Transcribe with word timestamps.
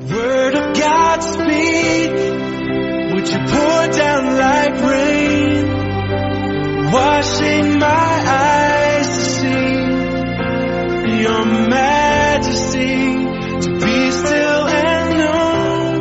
Word 0.00 0.54
of 0.54 0.76
God 0.76 1.20
speak. 1.20 2.10
Would 3.12 3.28
you 3.28 3.38
pour 3.38 3.88
down 3.88 4.36
like 4.38 4.80
rain? 4.80 5.66
Washing 6.92 7.78
my 7.78 8.24
eyes 8.26 9.08
to 9.08 9.24
see 9.24 9.74
your 11.22 11.44
majesty. 11.68 12.96
To 13.60 13.70
be 13.74 14.10
still 14.12 14.66
and 14.68 15.18
know 15.18 15.98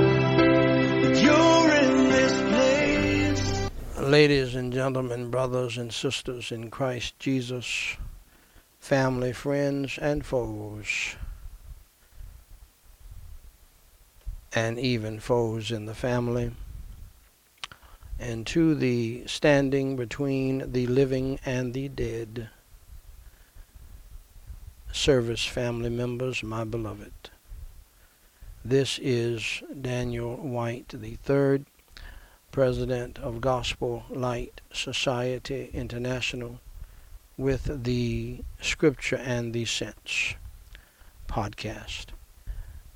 that 1.01 1.15
you're 1.21 1.71
in 1.83 2.09
this 2.09 2.35
place. 2.41 3.69
Ladies 3.99 4.55
and 4.55 4.71
gentlemen, 4.71 5.31
brothers 5.31 5.77
and 5.77 5.91
sisters 5.91 6.51
in 6.51 6.69
Christ 6.69 7.17
Jesus, 7.19 7.97
family, 8.79 9.33
friends, 9.33 9.97
and 9.97 10.23
foes, 10.25 11.15
and 14.57 14.79
even 14.79 15.19
foes 15.19 15.69
in 15.69 15.85
the 15.85 15.93
family, 15.93 16.49
and 18.17 18.47
to 18.47 18.73
the 18.73 19.21
standing 19.27 19.95
between 19.95 20.71
the 20.71 20.87
living 20.87 21.39
and 21.45 21.75
the 21.75 21.87
dead, 21.87 22.49
service 24.91 25.45
family 25.45 25.91
members, 25.91 26.41
my 26.41 26.63
beloved. 26.63 27.29
This 28.65 28.97
is 28.99 29.61
Daniel 29.79 30.35
White 30.37 30.91
third 31.21 31.67
president 32.51 33.19
of 33.19 33.39
Gospel 33.39 34.05
Light 34.09 34.61
Society 34.73 35.69
International, 35.71 36.59
with 37.37 37.83
the 37.83 38.39
Scripture 38.59 39.17
and 39.17 39.53
the 39.53 39.65
Sense 39.65 40.33
podcast, 41.27 42.07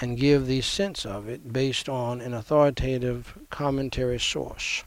and 0.00 0.16
give 0.16 0.46
the 0.46 0.60
sense 0.60 1.04
of 1.04 1.28
it 1.28 1.52
based 1.52 1.88
on 1.88 2.20
an 2.20 2.32
authoritative 2.32 3.36
commentary 3.50 4.20
source, 4.20 4.84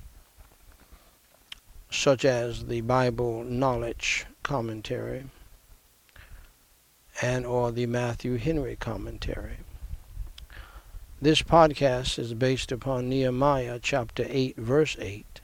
such 1.92 2.24
as 2.24 2.68
the 2.68 2.80
Bible 2.80 3.44
Knowledge 3.44 4.26
commentary 4.44 5.26
and 7.22 7.46
or 7.46 7.74
the 7.74 7.86
Matthew 7.86 8.38
Henry 8.38 8.78
commentary. 8.78 9.58
This 11.24 11.42
podcast 11.42 12.20
is 12.20 12.34
based 12.34 12.70
upon 12.70 13.08
Nehemiah 13.08 13.80
chapter 13.82 14.26
8 14.28 14.58
verse 14.58 14.98
8 15.00 15.40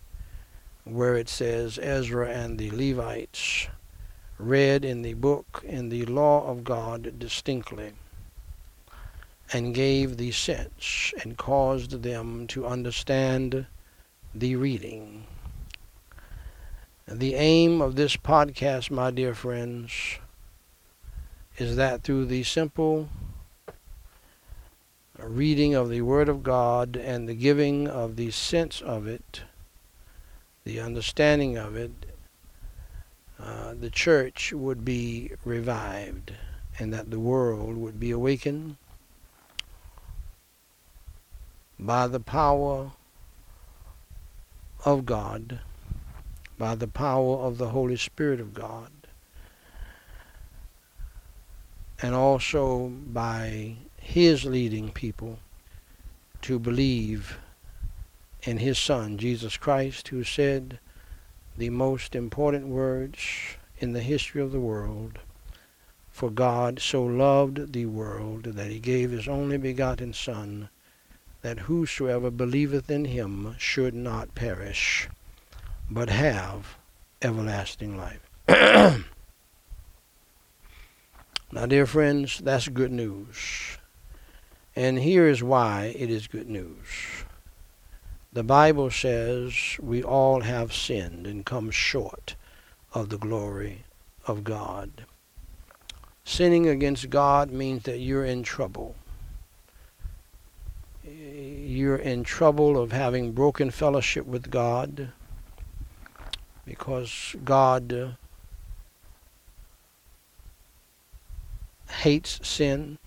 where 0.84 1.16
it 1.16 1.30
says 1.30 1.80
Ezra 1.82 2.28
and 2.28 2.60
the 2.60 2.70
Levites 2.72 3.70
read 4.38 4.84
in 4.84 5.04
the 5.04 5.14
book 5.14 5.64
in 5.66 5.88
the 5.88 6.06
law 6.06 6.46
of 6.46 6.66
God 6.66 7.18
distinctly 7.18 7.94
and 9.54 9.74
gave 9.74 10.18
the 10.18 10.34
sense 10.34 11.14
and 11.24 11.38
caused 11.38 12.04
them 12.04 12.46
to 12.48 12.68
understand 12.68 13.66
the 14.36 14.58
reading. 14.58 15.28
The 17.08 17.36
aim 17.36 17.80
of 17.82 17.96
this 17.96 18.18
podcast, 18.18 18.92
my 18.92 19.12
dear 19.12 19.34
friends, 19.34 20.18
is 21.58 21.78
that 21.78 22.04
through 22.04 22.26
the 22.26 22.44
simple 22.44 23.08
reading 25.28 25.74
of 25.74 25.90
the 25.90 26.02
Word 26.02 26.30
of 26.30 26.44
God 26.44 26.96
and 26.96 27.28
the 27.28 27.34
giving 27.34 27.88
of 27.88 28.16
the 28.16 28.32
sense 28.32 28.82
of 28.82 29.08
it, 29.08 29.42
the 30.64 30.80
understanding 30.80 31.58
of 31.58 31.76
it, 31.76 31.92
uh, 33.40 33.74
the 33.80 33.90
church 33.90 34.54
would 34.54 34.84
be 34.84 35.32
revived 35.44 36.34
and 36.78 36.94
that 36.94 37.12
the 37.12 37.20
world 37.20 37.78
would 37.78 38.00
be 38.00 38.12
awakened 38.12 38.78
by 41.78 42.08
the 42.08 42.20
power 42.20 42.92
of 44.86 45.06
God 45.06 45.60
by 46.60 46.76
the 46.76 46.88
power 46.88 47.38
of 47.38 47.58
the 47.58 47.70
Holy 47.70 47.96
Spirit 47.96 48.42
of 48.42 48.54
God, 48.54 48.92
and 52.02 52.14
also 52.14 52.90
by 52.90 53.78
His 54.02 54.46
leading 54.46 54.92
people 54.92 55.40
to 56.42 56.60
believe 56.60 57.38
in 58.44 58.58
His 58.58 58.78
Son, 58.78 59.18
Jesus 59.18 59.58
Christ, 59.58 60.08
who 60.10 60.24
said 60.24 60.80
the 61.58 61.70
most 61.70 62.16
important 62.16 62.68
words 62.68 63.20
in 63.80 63.94
the 63.94 64.02
history 64.02 64.42
of 64.42 64.52
the 64.52 64.60
world. 64.60 65.20
For 66.10 66.30
God 66.30 66.80
so 66.80 67.04
loved 67.04 67.74
the 67.74 67.86
world 67.86 68.44
that 68.44 68.72
he 68.72 68.80
gave 68.80 69.12
his 69.12 69.28
only 69.28 69.58
begotten 69.58 70.14
Son, 70.14 70.70
that 71.42 71.60
whosoever 71.60 72.30
believeth 72.30 72.90
in 72.90 73.06
him 73.06 73.56
should 73.58 73.94
not 73.94 74.36
perish 74.36 75.08
but 75.90 76.10
have 76.10 76.78
everlasting 77.22 77.98
life. 77.98 78.30
now, 81.52 81.66
dear 81.66 81.86
friends, 81.86 82.40
that's 82.40 82.68
good 82.68 82.92
news. 82.92 83.79
And 84.80 84.98
here 84.98 85.28
is 85.28 85.44
why 85.44 85.94
it 85.94 86.10
is 86.10 86.28
good 86.28 86.50
news. 86.50 87.26
The 88.32 88.44
Bible 88.44 88.90
says 88.90 89.76
we 89.78 90.02
all 90.02 90.40
have 90.40 90.74
sinned 90.74 91.28
and 91.28 91.46
come 91.46 91.70
short 91.70 92.38
of 92.94 93.10
the 93.10 93.18
glory 93.18 93.84
of 94.26 94.46
God. 94.46 95.04
Sinning 96.24 96.70
against 96.70 97.10
God 97.10 97.52
means 97.52 97.84
that 97.84 97.98
you're 97.98 98.24
in 98.24 98.42
trouble. 98.42 98.96
You're 101.04 101.98
in 101.98 102.24
trouble 102.24 102.82
of 102.82 102.94
having 102.94 103.34
broken 103.34 103.72
fellowship 103.72 104.26
with 104.26 104.50
God 104.50 105.10
because 106.66 107.36
God 107.44 108.16
hates 111.90 112.40
sin. 112.48 112.98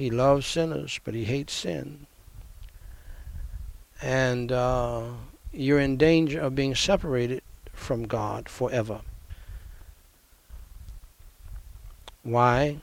He 0.00 0.08
loves 0.08 0.46
sinners, 0.46 0.98
but 1.04 1.12
he 1.12 1.26
hates 1.26 1.52
sin. 1.52 2.06
And 4.00 4.50
uh, 4.50 5.02
you're 5.52 5.78
in 5.78 5.98
danger 5.98 6.40
of 6.40 6.54
being 6.54 6.74
separated 6.74 7.42
from 7.74 8.04
God 8.04 8.48
forever. 8.48 9.02
Why? 12.22 12.78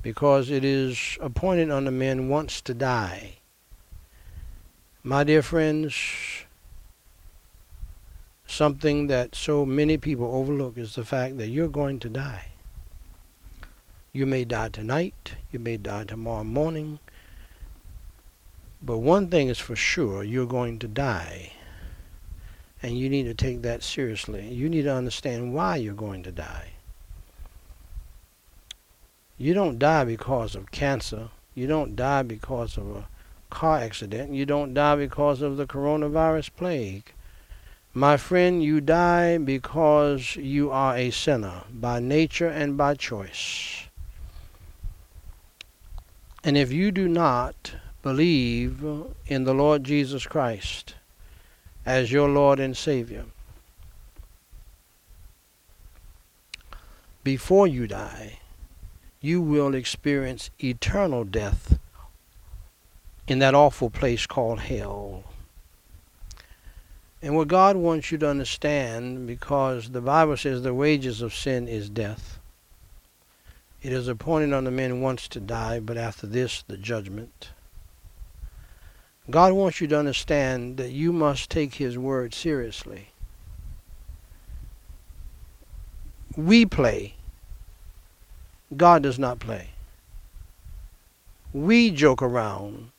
Because 0.00 0.48
it 0.48 0.64
is 0.64 1.18
appointed 1.20 1.72
unto 1.72 1.90
men 1.90 2.28
once 2.28 2.60
to 2.60 2.72
die. 2.72 3.38
My 5.02 5.24
dear 5.24 5.42
friends, 5.42 5.96
something 8.46 9.08
that 9.08 9.34
so 9.34 9.66
many 9.66 9.96
people 9.96 10.32
overlook 10.32 10.78
is 10.78 10.94
the 10.94 11.04
fact 11.04 11.36
that 11.38 11.48
you're 11.48 11.66
going 11.66 11.98
to 11.98 12.08
die. 12.08 12.53
You 14.16 14.26
may 14.26 14.44
die 14.44 14.68
tonight, 14.68 15.34
you 15.50 15.58
may 15.58 15.76
die 15.76 16.04
tomorrow 16.04 16.44
morning, 16.44 17.00
but 18.80 18.98
one 18.98 19.28
thing 19.28 19.48
is 19.48 19.58
for 19.58 19.74
sure 19.74 20.22
you're 20.22 20.46
going 20.46 20.78
to 20.78 20.86
die. 20.86 21.54
And 22.80 22.96
you 22.96 23.08
need 23.08 23.24
to 23.24 23.34
take 23.34 23.62
that 23.62 23.82
seriously. 23.82 24.46
You 24.46 24.68
need 24.68 24.82
to 24.82 24.94
understand 24.94 25.52
why 25.52 25.78
you're 25.78 25.94
going 25.94 26.22
to 26.22 26.30
die. 26.30 26.74
You 29.36 29.52
don't 29.52 29.80
die 29.80 30.04
because 30.04 30.54
of 30.54 30.70
cancer. 30.70 31.30
You 31.56 31.66
don't 31.66 31.96
die 31.96 32.22
because 32.22 32.76
of 32.76 32.94
a 32.94 33.08
car 33.50 33.78
accident. 33.78 34.32
You 34.32 34.46
don't 34.46 34.74
die 34.74 34.94
because 34.94 35.42
of 35.42 35.56
the 35.56 35.66
coronavirus 35.66 36.50
plague. 36.56 37.10
My 37.92 38.16
friend, 38.16 38.62
you 38.62 38.80
die 38.80 39.38
because 39.38 40.36
you 40.36 40.70
are 40.70 40.96
a 40.96 41.10
sinner 41.10 41.64
by 41.68 41.98
nature 41.98 42.48
and 42.48 42.76
by 42.76 42.94
choice. 42.94 43.83
And 46.44 46.58
if 46.58 46.70
you 46.70 46.92
do 46.92 47.08
not 47.08 47.74
believe 48.02 48.84
in 49.26 49.44
the 49.44 49.54
Lord 49.54 49.82
Jesus 49.82 50.26
Christ 50.26 50.94
as 51.86 52.12
your 52.12 52.28
Lord 52.28 52.60
and 52.60 52.76
Savior, 52.76 53.24
before 57.22 57.66
you 57.66 57.86
die, 57.86 58.40
you 59.22 59.40
will 59.40 59.74
experience 59.74 60.50
eternal 60.62 61.24
death 61.24 61.78
in 63.26 63.38
that 63.38 63.54
awful 63.54 63.88
place 63.88 64.26
called 64.26 64.60
hell. 64.60 65.24
And 67.22 67.34
what 67.34 67.48
God 67.48 67.76
wants 67.76 68.12
you 68.12 68.18
to 68.18 68.28
understand, 68.28 69.26
because 69.26 69.88
the 69.88 70.02
Bible 70.02 70.36
says 70.36 70.60
the 70.60 70.74
wages 70.74 71.22
of 71.22 71.32
sin 71.34 71.68
is 71.68 71.88
death. 71.88 72.38
It 73.84 73.92
is 73.92 74.08
appointed 74.08 74.54
unto 74.54 74.70
men 74.70 75.02
once 75.02 75.28
to 75.28 75.40
die, 75.40 75.78
but 75.78 75.98
after 75.98 76.26
this 76.26 76.64
the 76.66 76.78
judgment. 76.78 77.50
God 79.28 79.52
wants 79.52 79.78
you 79.78 79.86
to 79.88 79.98
understand 79.98 80.78
that 80.78 80.90
you 80.90 81.12
must 81.12 81.50
take 81.50 81.74
His 81.74 81.98
word 81.98 82.32
seriously. 82.32 83.10
We 86.34 86.64
play. 86.64 87.16
God 88.74 89.02
does 89.02 89.18
not 89.18 89.38
play. 89.38 89.68
We 91.52 91.90
joke 91.90 92.22
around. 92.22 92.90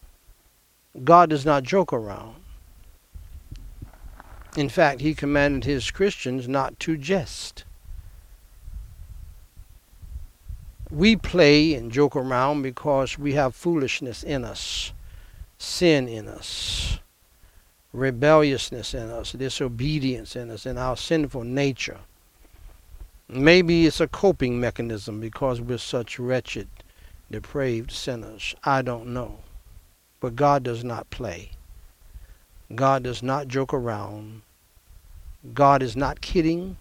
God 1.04 1.32
does 1.32 1.48
not 1.48 1.64
joke 1.64 1.94
around. 1.94 2.36
In 4.56 4.70
fact, 4.70 5.02
He 5.02 5.16
commanded 5.16 5.64
His 5.64 5.90
Christians 5.90 6.48
not 6.48 6.80
to 6.82 6.96
jest. 6.96 7.64
We 10.96 11.18
play 11.18 11.74
and 11.74 11.92
joke 11.92 12.16
around 12.16 12.62
because 12.62 13.20
we 13.20 13.34
have 13.34 13.54
foolishness 13.54 14.24
in 14.24 14.46
us, 14.46 14.94
sin 15.58 16.08
in 16.08 16.30
us, 16.30 17.00
rebelliousness 17.92 18.94
in 18.94 19.10
us, 19.10 19.34
disobedience 19.34 20.38
in 20.38 20.50
us, 20.50 20.66
in 20.66 20.78
our 20.78 20.96
sinful 20.96 21.44
nature. 21.44 22.00
Maybe 23.28 23.86
it's 23.86 24.00
a 24.00 24.08
coping 24.08 24.58
mechanism 24.58 25.20
because 25.20 25.60
we're 25.60 25.80
such 25.80 26.18
wretched, 26.18 26.70
depraved 27.30 27.92
sinners. 27.92 28.56
I 28.64 28.82
don't 28.82 29.08
know. 29.08 29.40
But 30.22 30.38
God 30.38 30.64
does 30.64 30.86
not 30.86 31.10
play. 31.10 31.52
God 32.74 33.04
does 33.04 33.22
not 33.22 33.50
joke 33.50 33.74
around. 33.74 34.44
God 35.54 35.84
is 35.84 35.98
not 35.98 36.22
kidding. 36.22 36.78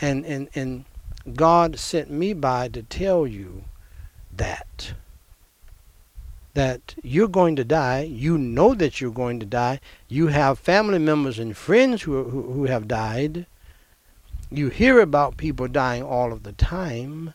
And, 0.00 0.26
and, 0.26 0.48
and 0.56 0.84
God 1.30 1.78
sent 1.78 2.10
me 2.10 2.32
by 2.32 2.68
to 2.68 2.82
tell 2.82 3.26
you 3.26 3.64
that. 4.34 4.94
That 6.54 6.94
you're 7.02 7.28
going 7.28 7.56
to 7.56 7.64
die. 7.64 8.02
You 8.02 8.36
know 8.36 8.74
that 8.74 9.00
you're 9.00 9.12
going 9.12 9.40
to 9.40 9.46
die. 9.46 9.80
You 10.08 10.26
have 10.28 10.58
family 10.58 10.98
members 10.98 11.38
and 11.38 11.56
friends 11.56 12.02
who, 12.02 12.24
who, 12.24 12.42
who 12.52 12.64
have 12.64 12.88
died. 12.88 13.46
You 14.50 14.68
hear 14.68 15.00
about 15.00 15.36
people 15.36 15.68
dying 15.68 16.02
all 16.02 16.32
of 16.32 16.42
the 16.42 16.52
time. 16.52 17.34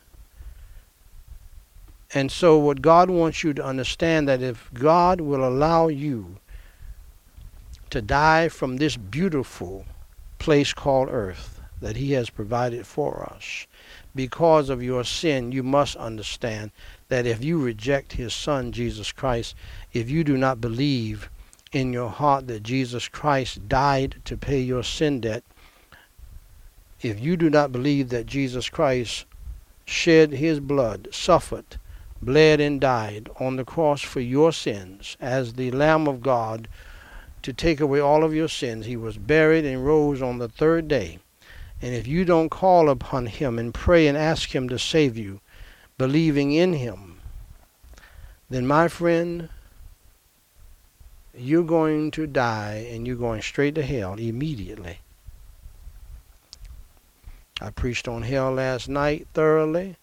And 2.14 2.32
so 2.32 2.58
what 2.58 2.82
God 2.82 3.10
wants 3.10 3.44
you 3.44 3.54
to 3.54 3.64
understand 3.64 4.28
that 4.28 4.42
if 4.42 4.70
God 4.74 5.22
will 5.22 5.48
allow 5.48 5.88
you 5.88 6.38
to 7.90 8.02
die 8.02 8.50
from 8.50 8.78
this 8.78 8.98
beautiful 8.98 9.86
place 10.40 10.74
called 10.74 11.10
earth 11.10 11.57
that 11.80 11.96
he 11.96 12.14
has 12.14 12.30
provided 12.30 12.86
for 12.88 13.32
us, 13.34 13.68
because 14.16 14.70
of 14.70 14.82
your 14.82 15.04
sin, 15.04 15.52
you 15.52 15.62
must 15.62 15.96
understand 15.98 16.72
that 17.10 17.26
if 17.26 17.44
you 17.44 17.62
reject 17.62 18.14
his 18.14 18.34
son, 18.34 18.72
Jesus 18.72 19.12
Christ, 19.12 19.56
if 19.94 20.10
you 20.10 20.24
do 20.24 20.38
not 20.38 20.60
believe 20.60 21.30
in 21.72 21.94
your 21.94 22.10
heart 22.10 22.48
that 22.48 22.64
Jesus 22.64 23.08
Christ 23.08 23.68
died 23.68 24.16
to 24.26 24.36
pay 24.36 24.60
your 24.60 24.84
sin 24.84 25.22
debt, 25.22 25.44
if 27.02 27.20
you 27.20 27.38
do 27.38 27.50
not 27.50 27.72
believe 27.72 28.10
that 28.10 28.26
Jesus 28.26 28.70
Christ 28.70 29.26
shed 29.86 30.32
his 30.32 30.60
blood, 30.60 31.08
suffered, 31.12 31.78
bled, 32.22 32.60
and 32.60 32.82
died 32.82 33.30
on 33.40 33.56
the 33.56 33.66
cross 33.66 34.02
for 34.02 34.20
your 34.20 34.52
sins 34.52 35.16
as 35.22 35.54
the 35.54 35.70
Lamb 35.70 36.08
of 36.08 36.22
God 36.22 36.68
to 37.44 37.54
take 37.54 37.80
away 37.80 38.00
all 38.00 38.24
of 38.24 38.34
your 38.34 38.48
sins, 38.48 38.88
he 38.88 38.98
was 38.98 39.18
buried 39.18 39.64
and 39.64 39.86
rose 39.86 40.24
on 40.24 40.40
the 40.40 40.50
third 40.50 40.88
day 40.88 41.20
and 41.82 41.94
if 41.94 42.08
you 42.08 42.26
don't 42.26 42.50
call 42.50 42.90
upon 42.90 43.28
Him 43.28 43.60
and 43.60 43.74
pray 43.74 44.08
and 44.08 44.18
ask 44.18 44.54
Him 44.54 44.68
to 44.70 44.80
save 44.80 45.18
you, 45.18 45.42
believing 45.98 46.52
in 46.52 46.74
Him, 46.74 47.20
then, 48.50 48.66
my 48.66 48.88
friend, 48.88 49.50
you're 51.36 51.64
going 51.64 52.12
to 52.12 52.26
die 52.26 52.88
and 52.90 53.06
you're 53.06 53.16
going 53.16 53.42
straight 53.42 53.76
to 53.76 53.84
hell 53.84 54.14
immediately. 54.14 55.00
I 57.60 57.72
preached 57.72 58.08
on 58.08 58.22
hell 58.22 58.54
last 58.54 58.88
night 58.88 59.28
thoroughly. 59.34 59.98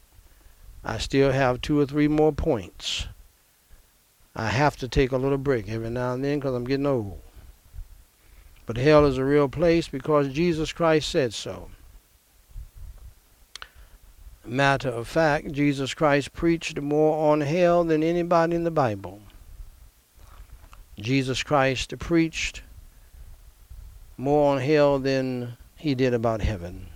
I 0.85 0.99
still 0.99 1.33
have 1.33 1.61
two 1.61 1.81
or 1.81 1.87
three 1.87 2.09
more 2.09 2.33
points. 2.33 3.07
I 4.37 4.49
have 4.49 4.77
to 4.79 4.89
take 4.89 5.13
a 5.13 5.17
little 5.17 5.39
break 5.39 5.69
every 5.69 5.91
now 5.91 6.13
and 6.13 6.25
then 6.25 6.39
because 6.39 6.55
I'm 6.55 6.65
getting 6.65 6.87
old. 6.87 7.21
But 8.67 8.77
hell 8.77 9.05
is 9.05 9.19
a 9.19 9.25
real 9.25 9.49
place 9.49 9.89
because 9.89 10.33
Jesus 10.33 10.73
Christ 10.73 11.09
said 11.09 11.35
so. 11.35 11.69
Matter 14.45 14.91
of 14.91 15.09
fact, 15.09 15.53
Jesus 15.53 15.95
Christ 15.95 16.33
preached 16.33 16.81
more 16.81 17.33
on 17.33 17.41
hell 17.41 17.85
than 17.85 18.03
anybody 18.03 18.55
in 18.55 18.65
the 18.65 18.71
Bible. 18.71 19.21
Jesus 20.99 21.43
Christ 21.43 21.99
preached 21.99 22.63
more 24.17 24.53
on 24.55 24.61
hell 24.61 24.99
than 24.99 25.57
he 25.77 25.95
did 25.95 26.15
about 26.15 26.41
heaven. 26.41 26.87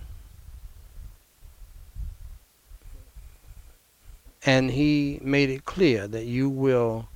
And 4.45 4.71
he 4.71 5.19
made 5.21 5.49
it 5.49 5.65
clear 5.65 6.07
that 6.07 6.25
you 6.25 6.49
will 6.49 7.09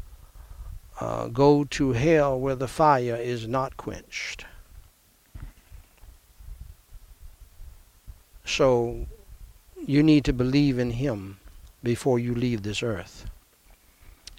uh, 1.00 1.28
go 1.28 1.64
to 1.66 1.94
hell 1.94 2.40
where 2.40 2.56
the 2.56 2.68
fire 2.68 3.16
is 3.16 3.48
not 3.48 3.78
quenched. 3.78 4.46
So 8.46 9.08
you 9.86 10.04
need 10.04 10.26
to 10.26 10.34
believe 10.34 10.78
in 10.78 10.92
him 10.92 11.40
before 11.82 12.20
you 12.20 12.36
leave 12.36 12.64
this 12.64 12.84
earth. 12.84 13.26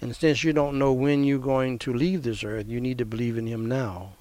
And 0.01 0.15
since 0.15 0.43
you 0.43 0.53
don't 0.53 0.77
know 0.77 0.93
when 0.93 1.23
you're 1.23 1.39
going 1.39 1.79
to 1.79 1.93
leave 1.93 2.23
this 2.23 2.43
earth, 2.43 2.67
you 2.67 2.81
need 2.81 2.97
to 2.97 3.05
believe 3.05 3.37
in 3.37 3.47
him 3.47 3.65
now. 3.65 4.13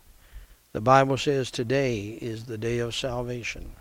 The 0.73 0.81
Bible 0.81 1.17
says 1.17 1.51
today 1.51 2.19
is 2.21 2.45
the 2.45 2.59
day 2.59 2.79
of 2.79 2.95
salvation. 2.95 3.73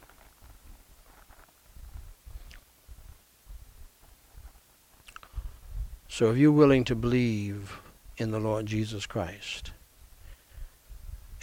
So 6.08 6.30
if 6.32 6.38
you're 6.38 6.52
willing 6.52 6.84
to 6.86 6.96
believe 6.96 7.80
in 8.18 8.32
the 8.32 8.40
Lord 8.40 8.66
Jesus 8.66 9.06
Christ 9.06 9.72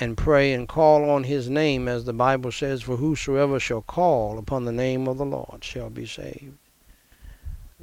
and 0.01 0.17
pray 0.17 0.53
and 0.53 0.67
call 0.67 1.11
on 1.11 1.25
his 1.25 1.51
name, 1.51 1.87
as 1.87 2.05
the 2.05 2.13
Bible 2.13 2.51
says, 2.51 2.83
for 2.83 2.97
whosoever 2.97 3.61
shall 3.61 3.83
call 3.83 4.39
upon 4.39 4.65
the 4.65 4.73
name 4.73 5.07
of 5.07 5.19
the 5.19 5.27
Lord 5.27 5.63
shall 5.63 5.91
be 5.91 6.07
saved. 6.07 6.57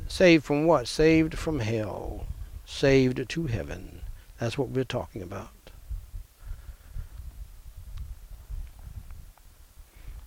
Saved 0.07 0.44
from 0.44 0.66
what? 0.66 0.88
Saved 0.88 1.38
from 1.38 1.60
hell. 1.60 2.25
Saved 2.66 3.30
to 3.30 3.45
heaven. 3.45 4.01
That's 4.39 4.57
what 4.57 4.69
we're 4.69 4.84
talking 4.84 5.22
about. 5.22 5.50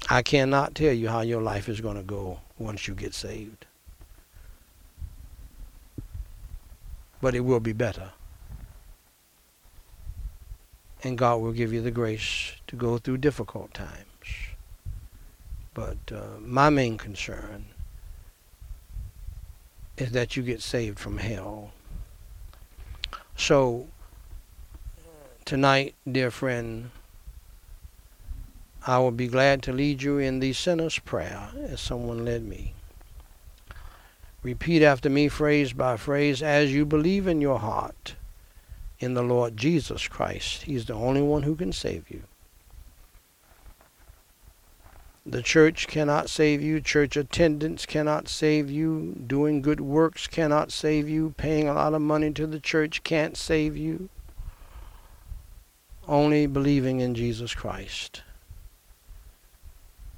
I 0.08 0.22
cannot 0.22 0.74
tell 0.74 0.92
you 0.92 1.08
how 1.08 1.20
your 1.20 1.42
life 1.42 1.68
is 1.68 1.80
going 1.80 1.96
to 1.96 2.02
go 2.02 2.40
once 2.58 2.88
you 2.88 2.94
get 2.94 3.14
saved. 3.14 3.66
But 7.20 7.34
it 7.34 7.40
will 7.40 7.60
be 7.60 7.72
better 7.72 8.12
and 11.02 11.16
God 11.16 11.40
will 11.40 11.52
give 11.52 11.72
you 11.72 11.80
the 11.80 11.90
grace 11.90 12.52
to 12.66 12.76
go 12.76 12.98
through 12.98 13.18
difficult 13.18 13.72
times. 13.72 14.06
But 15.72 15.98
uh, 16.12 16.38
my 16.40 16.68
main 16.68 16.98
concern 16.98 17.66
is 19.96 20.12
that 20.12 20.36
you 20.36 20.42
get 20.42 20.60
saved 20.60 20.98
from 20.98 21.18
hell. 21.18 21.72
So, 23.36 23.88
tonight, 25.44 25.94
dear 26.10 26.30
friend, 26.30 26.90
I 28.86 28.98
will 28.98 29.10
be 29.10 29.28
glad 29.28 29.62
to 29.64 29.72
lead 29.72 30.02
you 30.02 30.18
in 30.18 30.40
the 30.40 30.52
sinner's 30.52 30.98
prayer 30.98 31.50
as 31.68 31.80
someone 31.80 32.24
led 32.24 32.44
me. 32.44 32.74
Repeat 34.42 34.82
after 34.82 35.10
me, 35.10 35.28
phrase 35.28 35.74
by 35.74 35.96
phrase, 35.96 36.42
as 36.42 36.72
you 36.72 36.86
believe 36.86 37.26
in 37.26 37.40
your 37.42 37.58
heart 37.58 38.14
in 39.00 39.14
the 39.14 39.22
Lord 39.22 39.56
Jesus 39.56 40.06
Christ. 40.06 40.62
He's 40.62 40.84
the 40.84 40.94
only 40.94 41.22
one 41.22 41.42
who 41.42 41.56
can 41.56 41.72
save 41.72 42.10
you. 42.10 42.22
The 45.26 45.42
church 45.42 45.86
cannot 45.86 46.30
save 46.30 46.62
you. 46.62 46.80
Church 46.80 47.16
attendance 47.16 47.86
cannot 47.86 48.28
save 48.28 48.70
you. 48.70 49.14
Doing 49.26 49.62
good 49.62 49.80
works 49.80 50.26
cannot 50.26 50.72
save 50.72 51.08
you. 51.08 51.34
Paying 51.36 51.68
a 51.68 51.74
lot 51.74 51.94
of 51.94 52.02
money 52.02 52.32
to 52.32 52.46
the 52.46 52.60
church 52.60 53.02
can't 53.02 53.36
save 53.36 53.76
you. 53.76 54.08
Only 56.08 56.46
believing 56.46 57.00
in 57.00 57.14
Jesus 57.14 57.54
Christ. 57.54 58.22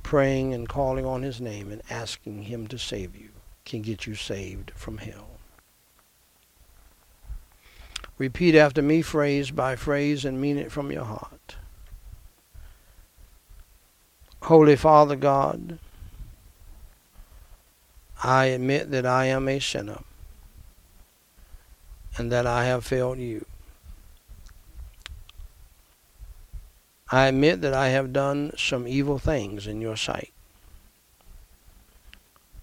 Praying 0.03 0.55
and 0.55 0.69
calling 0.69 1.05
on 1.05 1.23
His 1.23 1.41
name 1.41 1.71
and 1.71 1.83
asking 1.91 2.45
Him 2.45 2.67
to 2.69 2.79
save 2.79 3.17
you 3.17 3.31
can 3.65 3.83
get 3.83 4.07
you 4.07 4.15
saved 4.15 4.73
from 4.75 4.99
hell. 4.99 5.32
Repeat 8.23 8.55
after 8.55 8.83
me 8.83 9.03
phrase 9.03 9.51
by 9.51 9.75
phrase 9.75 10.25
and 10.25 10.41
mean 10.41 10.57
it 10.57 10.71
from 10.71 10.93
your 10.93 11.05
heart. 11.05 11.57
Holy 14.43 14.77
Father 14.77 15.17
God, 15.17 15.81
I 18.23 18.45
admit 18.45 18.93
that 18.93 19.05
I 19.05 19.25
am 19.25 19.49
a 19.49 19.59
sinner 19.59 20.03
and 22.17 22.31
that 22.31 22.47
I 22.47 22.65
have 22.67 22.87
failed 22.87 23.19
you. 23.19 23.45
I 27.11 27.27
admit 27.27 27.61
that 27.63 27.75
I 27.75 27.89
have 27.89 28.13
done 28.13 28.53
some 28.57 28.87
evil 28.87 29.19
things 29.19 29.67
in 29.67 29.81
your 29.81 29.97
sight 29.97 30.33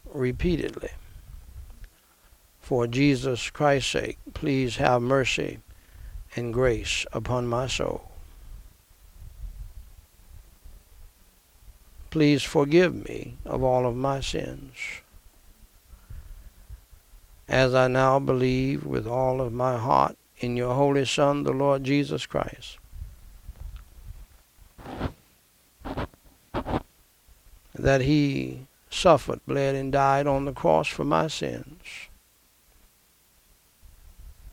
repeatedly. 0.06 0.92
For 2.62 2.88
Jesus 2.88 3.50
Christ's 3.50 3.92
sake, 3.92 4.18
please 4.34 4.78
have 4.78 5.02
mercy 5.02 5.60
and 6.36 6.54
grace 6.54 7.06
upon 7.12 7.48
my 7.48 7.68
soul. 7.68 8.10
Please 12.10 12.42
forgive 12.42 12.96
me 12.96 13.38
of 13.46 13.64
all 13.64 13.86
of 13.86 13.96
my 13.96 14.20
sins. 14.20 14.74
As 17.48 17.74
I 17.74 17.88
now 17.88 18.20
believe 18.20 18.84
with 18.84 19.08
all 19.08 19.42
of 19.42 19.54
my 19.54 19.78
heart 19.78 20.18
in 20.40 20.56
your 20.56 20.74
Holy 20.74 21.06
Son, 21.06 21.44
the 21.44 21.52
Lord 21.52 21.84
Jesus 21.84 22.26
Christ, 22.26 22.78
that 27.74 28.02
he 28.02 28.68
suffered, 28.90 29.40
bled, 29.48 29.76
and 29.76 29.92
died 29.92 30.28
on 30.28 30.46
the 30.46 30.52
cross 30.52 30.88
for 30.88 31.04
my 31.04 31.28
sins, 31.28 32.09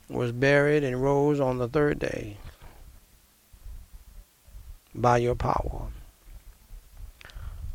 was 0.09 0.33
buried, 0.33 0.85
and 0.85 1.03
rose 1.03 1.41
on 1.41 1.59
the 1.59 1.69
third 1.69 1.99
day 1.99 2.37
by 4.95 5.19
your 5.19 5.35
power. 5.35 5.89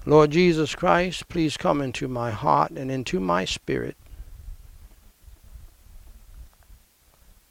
Lord 0.06 0.32
Jesus 0.32 0.74
Christ, 0.74 1.30
please 1.30 1.58
come 1.58 1.82
into 1.82 2.08
my 2.08 2.32
heart 2.32 2.72
and 2.72 2.90
into 2.90 3.20
my 3.20 3.46
spirit 3.46 3.96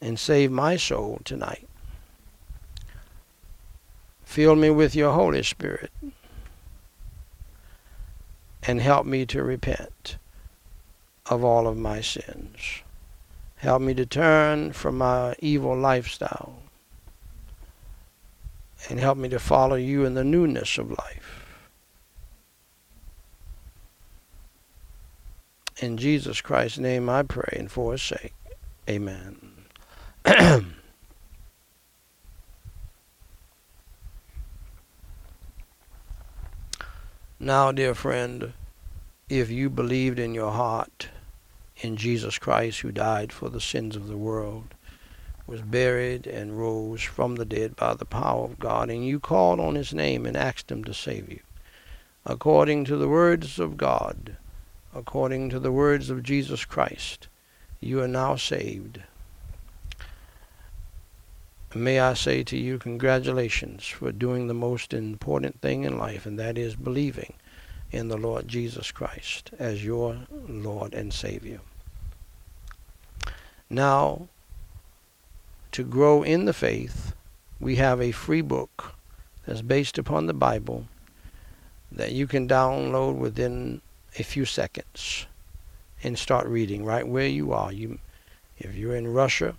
and 0.01 0.19
save 0.19 0.51
my 0.51 0.77
soul 0.77 1.21
tonight. 1.25 1.69
Fill 4.25 4.57
me 4.57 4.71
with 4.71 4.95
your 4.95 5.13
Holy 5.13 5.43
Spirit 5.43 5.93
and 8.63 8.81
help 8.81 9.07
me 9.07 9.27
to 9.27 9.43
repent 9.43 10.17
of 11.27 11.45
all 11.45 11.69
of 11.69 11.77
my 11.77 12.01
sins. 12.01 12.83
Help 13.61 13.83
me 13.83 13.93
to 13.93 14.07
turn 14.07 14.73
from 14.73 14.97
my 14.97 15.35
evil 15.39 15.77
lifestyle 15.77 16.63
and 18.89 18.99
help 18.99 19.19
me 19.19 19.29
to 19.29 19.39
follow 19.39 19.77
you 19.77 20.07
in 20.07 20.15
the 20.15 20.25
newness 20.25 20.79
of 20.79 20.91
life. 20.91 21.45
In 25.83 25.99
Jesus 25.99 26.41
Christ's 26.41 26.79
name 26.79 27.11
I 27.11 27.23
pray 27.23 27.55
and 27.59 27.71
for 27.71 27.93
his 27.93 28.03
sake. 28.03 28.33
Amen. 28.89 29.67
now, 37.39 37.73
dear 37.73 37.95
friend, 37.95 38.55
if 39.29 39.51
you 39.51 39.69
believed 39.69 40.19
in 40.19 40.33
your 40.35 40.53
heart 40.53 41.11
in 41.83 41.97
Jesus 41.97 42.39
Christ 42.39 42.81
who 42.81 42.93
died 42.93 43.33
for 43.33 43.49
the 43.49 43.61
sins 43.61 43.97
of 43.97 44.07
the 44.07 44.17
world, 44.17 44.75
was 45.47 45.63
buried 45.63 46.27
and 46.27 46.59
rose 46.59 47.03
from 47.03 47.35
the 47.35 47.45
dead 47.45 47.75
by 47.75 47.95
the 47.95 48.05
power 48.05 48.45
of 48.45 48.59
God, 48.59 48.91
and 48.91 49.05
you 49.05 49.19
called 49.19 49.59
on 49.59 49.75
his 49.75 49.93
name 49.93 50.25
and 50.25 50.37
asked 50.37 50.71
him 50.71 50.85
to 50.85 50.95
save 50.95 51.29
you, 51.29 51.41
according 52.25 52.85
to 52.85 52.97
the 52.97 53.09
words 53.09 53.59
of 53.59 53.77
God, 53.77 54.37
according 54.95 55.51
to 55.51 55.59
the 55.59 55.73
words 55.73 56.11
of 56.11 56.23
Jesus 56.23 56.65
Christ, 56.65 57.29
you 57.81 58.01
are 58.01 58.09
now 58.09 58.37
saved. 58.37 59.01
May 61.75 62.01
I 62.01 62.15
say 62.15 62.43
to 62.45 62.57
you, 62.57 62.79
congratulations 62.79 63.87
for 63.87 64.13
doing 64.13 64.49
the 64.49 64.55
most 64.55 64.93
important 64.93 65.61
thing 65.61 65.85
in 65.85 65.99
life, 65.99 66.27
and 66.27 66.39
that 66.39 66.59
is 66.59 66.77
believing 66.77 67.35
in 67.93 68.09
the 68.09 68.17
Lord 68.17 68.47
Jesus 68.47 68.93
Christ 68.93 69.51
as 69.59 69.85
your 69.85 70.19
Lord 70.49 70.95
and 70.95 71.13
Savior. 71.13 71.61
Now, 73.73 74.27
to 75.71 75.85
grow 75.85 76.25
in 76.25 76.45
the 76.45 76.53
faith, 76.53 77.15
we 77.61 77.77
have 77.77 78.01
a 78.01 78.11
free 78.11 78.41
book 78.41 78.95
that's 79.47 79.63
based 79.63 79.97
upon 79.97 80.27
the 80.27 80.35
Bible 80.35 80.87
that 81.93 82.11
you 82.11 82.27
can 82.27 82.49
download 82.49 83.17
within 83.17 83.81
a 84.19 84.25
few 84.25 84.45
seconds 84.45 85.27
and 86.03 86.19
start 86.19 86.49
reading 86.49 86.85
right 86.85 87.07
where 87.07 87.29
you 87.29 87.53
are. 87.53 87.73
You, 87.73 88.01
if 88.59 88.75
you're 88.75 88.97
in 88.97 89.13
Russia, 89.13 89.55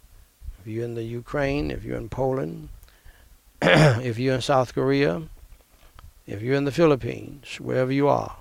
if 0.59 0.67
you're 0.67 0.83
in 0.83 0.95
the 0.95 1.03
Ukraine, 1.03 1.71
if 1.71 1.85
you're 1.85 1.97
in 1.97 2.09
Poland, 2.09 2.67
if 3.61 4.19
you're 4.19 4.35
in 4.35 4.41
South 4.41 4.73
Korea, 4.73 5.23
if 6.27 6.41
you're 6.41 6.55
in 6.55 6.65
the 6.65 6.71
Philippines, 6.71 7.61
wherever 7.61 7.93
you 7.93 8.09
are, 8.09 8.35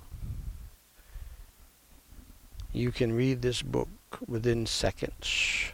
you 2.73 2.91
can 2.91 3.13
read 3.13 3.41
this 3.41 3.61
book 3.61 3.87
within 4.27 4.65
seconds. 4.65 5.71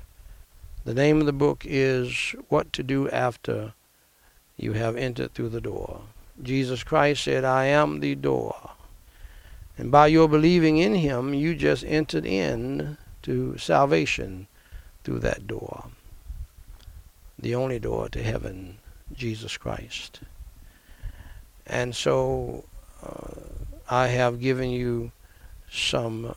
The 0.85 0.93
name 0.93 1.19
of 1.19 1.25
the 1.25 1.33
book 1.33 1.63
is 1.65 2.35
What 2.49 2.71
to 2.73 2.83
Do 2.83 3.09
After 3.09 3.73
You 4.55 4.73
Have 4.73 4.95
Entered 4.95 5.33
Through 5.33 5.49
the 5.49 5.61
Door. 5.61 6.01
Jesus 6.41 6.83
Christ 6.83 7.23
said, 7.23 7.43
I 7.43 7.65
am 7.65 7.99
the 7.99 8.15
door. 8.15 8.71
And 9.77 9.91
by 9.91 10.07
your 10.07 10.27
believing 10.27 10.77
in 10.77 10.95
him, 10.95 11.33
you 11.33 11.55
just 11.55 11.83
entered 11.85 12.25
in 12.25 12.97
to 13.23 13.57
salvation 13.57 14.47
through 15.03 15.19
that 15.19 15.47
door. 15.47 15.85
The 17.37 17.53
only 17.53 17.79
door 17.79 18.09
to 18.09 18.23
heaven, 18.23 18.77
Jesus 19.13 19.57
Christ. 19.57 20.21
And 21.65 21.95
so 21.95 22.65
uh, 23.05 23.41
I 23.89 24.07
have 24.07 24.39
given 24.39 24.69
you 24.69 25.11
some 25.69 26.33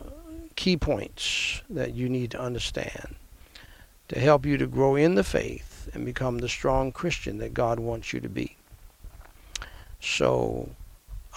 key 0.61 0.77
points 0.77 1.63
that 1.71 1.95
you 1.95 2.07
need 2.07 2.31
to 2.31 2.39
understand 2.39 3.15
to 4.09 4.21
help 4.21 4.45
you 4.45 4.59
to 4.59 4.67
grow 4.67 4.95
in 4.95 5.15
the 5.15 5.25
faith 5.25 5.89
and 5.95 6.05
become 6.05 6.37
the 6.37 6.51
strong 6.51 6.93
Christian 6.93 7.39
that 7.39 7.55
God 7.55 7.81
wants 7.81 8.13
you 8.13 8.21
to 8.21 8.29
be. 8.29 8.59
So 10.03 10.69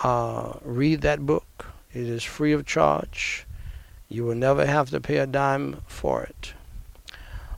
uh, 0.04 0.56
read 0.62 1.00
that 1.04 1.26
book. 1.26 1.68
It 1.94 2.06
is 2.06 2.22
free 2.26 2.52
of 2.52 2.66
charge. 2.66 3.46
You 4.10 4.26
will 4.26 4.36
never 4.36 4.66
have 4.66 4.90
to 4.90 5.00
pay 5.00 5.20
a 5.20 5.26
dime 5.26 5.82
for 5.88 6.24
it. 6.24 6.54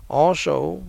Also, 0.07 0.84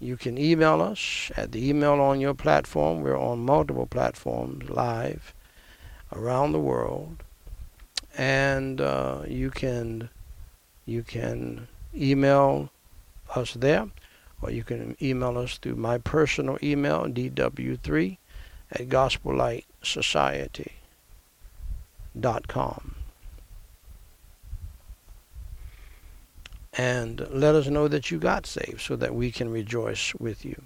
you 0.00 0.16
can 0.16 0.38
email 0.38 0.80
us 0.80 1.30
at 1.36 1.52
the 1.52 1.68
email 1.68 2.00
on 2.00 2.18
your 2.18 2.32
platform. 2.32 3.02
We're 3.02 3.18
on 3.18 3.44
multiple 3.44 3.86
platforms 3.86 4.70
live 4.70 5.34
around 6.12 6.52
the 6.52 6.60
world. 6.60 7.22
And 8.16 8.80
uh, 8.80 9.24
you 9.26 9.50
can 9.50 10.08
you 10.86 11.02
can 11.02 11.68
email 11.94 12.70
us 13.34 13.54
there, 13.54 13.88
or 14.42 14.50
you 14.50 14.62
can 14.64 14.96
email 15.00 15.38
us 15.38 15.58
through 15.58 15.76
my 15.76 15.98
personal 15.98 16.58
email, 16.62 17.04
dw3 17.04 18.18
at 18.72 18.88
gospellightsociety 18.88 20.72
dot 22.18 22.48
com. 22.48 22.94
And 26.76 27.26
let 27.30 27.54
us 27.54 27.68
know 27.68 27.86
that 27.88 28.10
you 28.10 28.18
got 28.18 28.46
saved 28.46 28.80
so 28.80 28.96
that 28.96 29.14
we 29.14 29.30
can 29.30 29.48
rejoice 29.48 30.12
with 30.16 30.44
you 30.44 30.60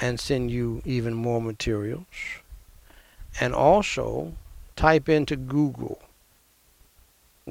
and 0.00 0.20
send 0.20 0.50
you 0.50 0.80
even 0.84 1.14
more 1.14 1.42
materials. 1.42 2.06
And 3.40 3.52
also 3.52 4.34
type 4.76 5.08
into 5.08 5.36
Google 5.36 6.00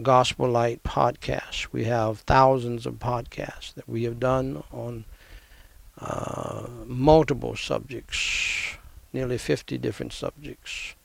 Gospel 0.02 0.50
Light 0.50 0.84
podcast. 0.84 1.68
We 1.72 1.86
have 1.86 2.20
thousands 2.20 2.86
of 2.86 2.96
podcasts 2.96 3.74
that 3.76 3.88
we 3.88 4.04
have 4.04 4.20
done 4.20 4.62
on 4.74 5.06
uh, 6.00 6.68
multiple 6.86 7.56
subjects, 7.56 8.78
nearly 9.14 9.38
50 9.38 9.78
different 9.78 10.12
subjects 10.12 10.96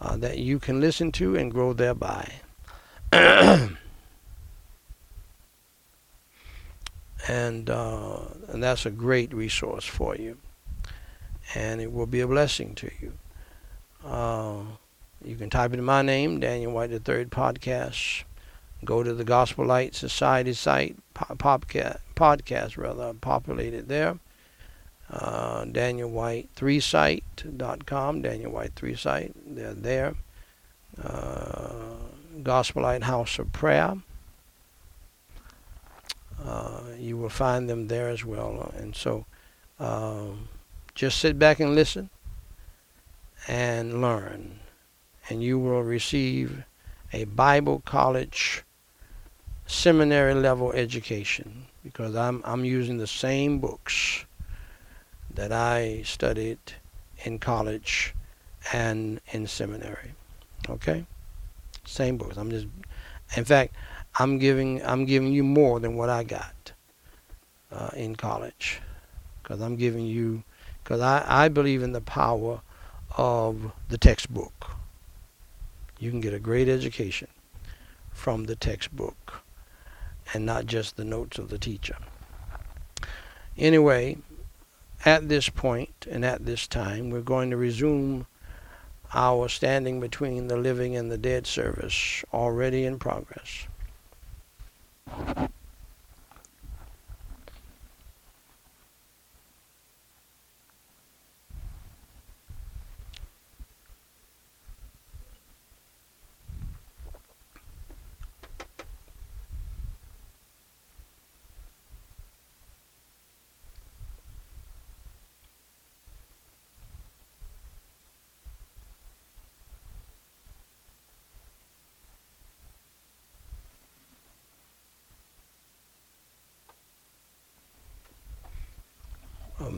uh, 0.00 0.16
that 0.18 0.38
you 0.38 0.60
can 0.60 0.80
listen 0.80 1.10
to 1.12 1.34
and 1.34 1.50
grow 1.50 1.72
thereby. 1.72 2.34
and 3.12 3.76
uh, 7.68 8.18
and 8.48 8.62
that's 8.62 8.86
a 8.86 8.90
great 8.90 9.34
resource 9.34 9.84
for 9.84 10.16
you, 10.16 10.38
and 11.54 11.80
it 11.80 11.92
will 11.92 12.06
be 12.06 12.20
a 12.20 12.28
blessing 12.28 12.76
to 12.76 12.90
you. 13.00 13.12
You 15.24 15.36
can 15.36 15.50
type 15.50 15.72
in 15.72 15.84
my 15.84 16.02
name, 16.02 16.40
Daniel 16.40 16.72
White 16.72 16.90
Third 17.04 17.30
Podcast. 17.30 18.24
Go 18.84 19.04
to 19.04 19.14
the 19.14 19.24
Gospel 19.24 19.64
Light 19.64 19.94
Society 19.94 20.52
site, 20.52 20.96
podcast, 21.14 21.98
podcast 22.16 22.76
rather, 22.76 23.14
populate 23.14 23.72
it 23.72 23.86
there. 23.86 24.18
Uh, 25.08 25.64
Daniel 25.66 26.10
White 26.10 26.48
3 26.56 26.80
site.com, 26.80 28.22
Daniel 28.22 28.50
White 28.50 28.72
3 28.74 28.96
site, 28.96 29.32
they're 29.46 29.74
there. 29.74 30.14
Uh, 31.00 31.94
Gospel 32.42 32.82
Light 32.82 33.04
House 33.04 33.38
of 33.38 33.52
Prayer. 33.52 33.98
Uh, 36.44 36.80
you 36.98 37.16
will 37.16 37.28
find 37.28 37.70
them 37.70 37.86
there 37.86 38.08
as 38.08 38.24
well. 38.24 38.72
And 38.76 38.96
so 38.96 39.24
um, 39.78 40.48
just 40.96 41.18
sit 41.18 41.38
back 41.38 41.60
and 41.60 41.76
listen 41.76 42.10
and 43.46 44.00
learn. 44.00 44.58
And 45.28 45.42
you 45.42 45.58
will 45.58 45.82
receive 45.82 46.64
a 47.12 47.24
Bible 47.24 47.82
college 47.84 48.64
seminary 49.66 50.34
level 50.34 50.72
education 50.72 51.66
because 51.82 52.14
I'm 52.16 52.42
I'm 52.44 52.64
using 52.64 52.98
the 52.98 53.06
same 53.06 53.58
books 53.58 54.24
that 55.34 55.52
I 55.52 56.02
studied 56.04 56.58
in 57.24 57.38
college 57.38 58.14
and 58.72 59.20
in 59.32 59.46
seminary. 59.46 60.12
Okay? 60.68 61.06
Same 61.84 62.16
books. 62.16 62.36
I'm 62.36 62.50
just 62.50 62.66
in 63.36 63.44
fact, 63.44 63.74
I'm 64.18 64.38
giving 64.38 64.84
I'm 64.84 65.04
giving 65.04 65.32
you 65.32 65.42
more 65.42 65.80
than 65.80 65.96
what 65.96 66.10
I 66.10 66.24
got 66.24 66.72
uh, 67.70 67.90
in 67.94 68.16
college 68.16 68.80
because 69.42 69.60
I'm 69.60 69.76
giving 69.76 70.06
you 70.06 70.42
because 70.84 71.00
I, 71.00 71.24
I 71.26 71.48
believe 71.48 71.82
in 71.82 71.92
the 71.92 72.00
power 72.00 72.60
of 73.16 73.72
the 73.88 73.98
textbook. 73.98 74.76
You 76.02 76.10
can 76.10 76.20
get 76.20 76.34
a 76.34 76.40
great 76.40 76.68
education 76.68 77.28
from 78.10 78.46
the 78.46 78.56
textbook 78.56 79.44
and 80.34 80.44
not 80.44 80.66
just 80.66 80.96
the 80.96 81.04
notes 81.04 81.38
of 81.38 81.48
the 81.48 81.58
teacher. 81.58 81.96
Anyway, 83.56 84.16
at 85.04 85.28
this 85.28 85.48
point 85.48 86.08
and 86.10 86.24
at 86.24 86.44
this 86.44 86.66
time, 86.66 87.10
we're 87.10 87.20
going 87.20 87.50
to 87.50 87.56
resume 87.56 88.26
our 89.14 89.48
standing 89.48 90.00
between 90.00 90.48
the 90.48 90.56
living 90.56 90.96
and 90.96 91.08
the 91.08 91.18
dead 91.18 91.46
service 91.46 92.24
already 92.34 92.84
in 92.84 92.98
progress. 92.98 93.68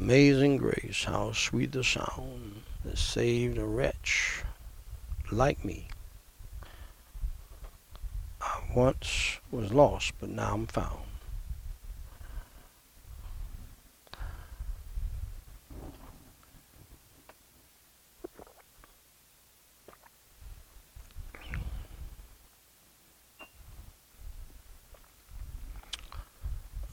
Amazing 0.05 0.59
grace, 0.59 1.05
how 1.05 1.33
sweet 1.33 1.73
the 1.73 1.83
sound 1.83 2.61
that 2.85 2.99
saved 2.99 3.57
a 3.57 3.65
wretch 3.65 4.43
like 5.31 5.65
me. 5.65 5.89
I 8.39 8.61
once 8.77 9.39
was 9.51 9.73
lost, 9.73 10.13
but 10.21 10.29
now 10.29 10.53
I'm 10.53 10.67
found. 10.67 11.01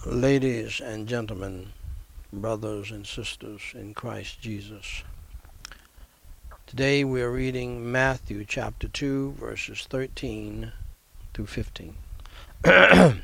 Ladies 0.05 0.79
and 0.79 1.09
gentlemen, 1.09 1.73
brothers 2.33 2.91
and 2.91 3.05
sisters 3.05 3.61
in 3.73 3.93
Christ 3.93 4.41
Jesus. 4.41 5.03
Today 6.65 7.03
we 7.03 7.21
are 7.21 7.29
reading 7.29 7.91
Matthew 7.91 8.45
chapter 8.45 8.87
2, 8.87 9.33
verses 9.33 9.85
13 9.89 10.71
through 11.33 11.47
15. 11.47 11.93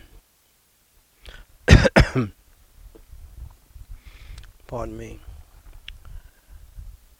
Pardon 4.67 4.97
me. 4.97 5.19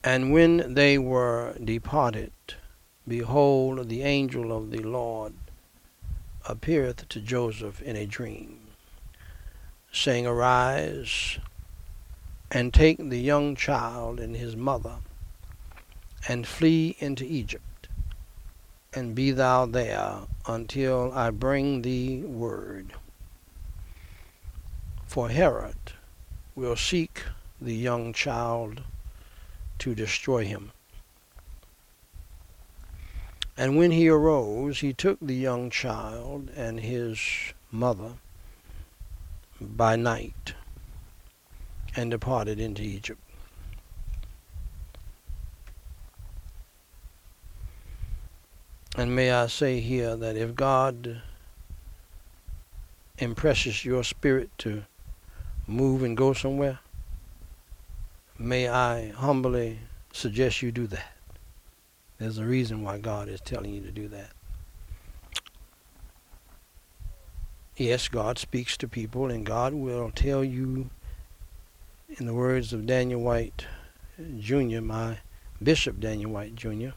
And 0.04 0.34
when 0.34 0.73
they 0.73 0.97
were 0.97 1.56
departed, 1.63 2.34
behold, 3.08 3.88
the 3.88 4.04
angel 4.04 4.52
of 4.52 4.71
the 4.71 4.84
Lord 4.84 5.36
appeareth 6.45 7.08
to 7.08 7.21
Joseph 7.21 7.82
in 7.82 7.95
a 7.95 8.06
dream, 8.06 8.60
saying, 9.91 10.28
Arise 10.28 11.39
and 12.51 12.73
take 12.73 12.97
the 12.97 13.19
young 13.19 13.55
child 13.55 14.19
and 14.19 14.36
his 14.36 14.55
mother, 14.55 14.97
and 16.27 16.47
flee 16.47 16.95
into 16.99 17.25
Egypt, 17.25 17.89
and 18.93 19.15
be 19.15 19.31
thou 19.31 19.65
there 19.65 20.19
until 20.47 21.12
I 21.13 21.29
bring 21.29 21.81
thee 21.81 22.21
word. 22.21 22.93
For 25.05 25.29
Herod 25.29 25.93
will 26.55 26.75
seek 26.75 27.23
the 27.60 27.75
young 27.75 28.13
child 28.13 28.83
to 29.79 29.95
destroy 29.95 30.45
him. 30.45 30.71
And 33.57 33.75
when 33.75 33.91
he 33.91 34.07
arose, 34.07 34.81
he 34.81 34.93
took 34.93 35.17
the 35.19 35.36
young 35.36 35.69
child 35.69 36.51
and 36.55 36.79
his 36.79 37.19
mother 37.71 38.13
by 39.60 39.95
night 39.95 40.53
and 41.97 42.12
departed 42.12 42.60
into 42.60 42.83
Egypt. 42.83 43.19
And 48.95 49.15
may 49.15 49.31
I 49.31 49.47
say 49.47 49.79
here 49.79 50.15
that 50.15 50.38
if 50.38 50.55
God 50.55 51.21
impresses 53.17 53.83
your 53.83 54.03
spirit 54.03 54.49
to 54.60 54.83
move 55.65 56.03
and 56.03 56.15
go 56.15 56.33
somewhere, 56.33 56.79
may 58.38 58.69
I 58.69 59.10
humbly 59.10 59.79
suggest 60.13 60.62
you 60.62 60.71
do 60.71 60.88
that. 60.88 61.13
There's 62.19 62.38
a 62.38 62.45
reason 62.45 62.83
why 62.83 62.99
God 62.99 63.27
is 63.27 63.41
telling 63.41 63.73
you 63.73 63.81
to 63.81 63.91
do 63.91 64.07
that. 64.10 64.31
Yes, 67.75 68.07
God 68.07 68.39
speaks 68.39 68.77
to 68.77 68.88
people, 68.88 69.29
and 69.29 69.45
God 69.45 69.73
will 69.73 70.10
tell 70.10 70.43
you 70.43 70.89
in 72.10 72.26
the 72.26 72.34
words 72.34 72.72
of 72.72 72.86
Daniel 72.86 73.22
White 73.22 73.65
Jr., 74.39 74.82
my 74.82 75.17
Bishop 75.62 76.00
Daniel 76.00 76.32
White 76.32 76.56
Jr., 76.56 76.89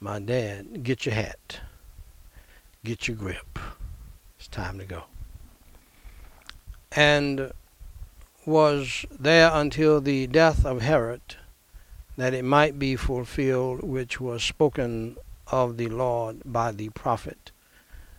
my 0.00 0.18
dad, 0.18 0.82
get 0.82 1.04
your 1.04 1.14
hat, 1.14 1.60
get 2.82 3.06
your 3.06 3.16
grip. 3.16 3.58
It's 4.38 4.48
time 4.48 4.78
to 4.78 4.86
go. 4.86 5.04
And 6.92 7.52
was 8.46 9.04
there 9.10 9.50
until 9.52 10.00
the 10.00 10.26
death 10.26 10.64
of 10.64 10.80
Herod 10.80 11.20
that 12.16 12.32
it 12.32 12.44
might 12.44 12.78
be 12.78 12.96
fulfilled 12.96 13.82
which 13.82 14.20
was 14.20 14.42
spoken 14.42 15.16
of 15.48 15.76
the 15.76 15.88
Lord 15.88 16.40
by 16.46 16.72
the 16.72 16.88
prophet, 16.90 17.52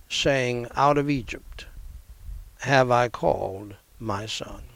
saying, 0.08 0.68
Out 0.76 0.98
of 1.00 1.10
Egypt 1.10 1.66
have 2.60 2.92
I 2.92 3.10
called 3.10 3.76
my 4.00 4.28
son. 4.28 4.71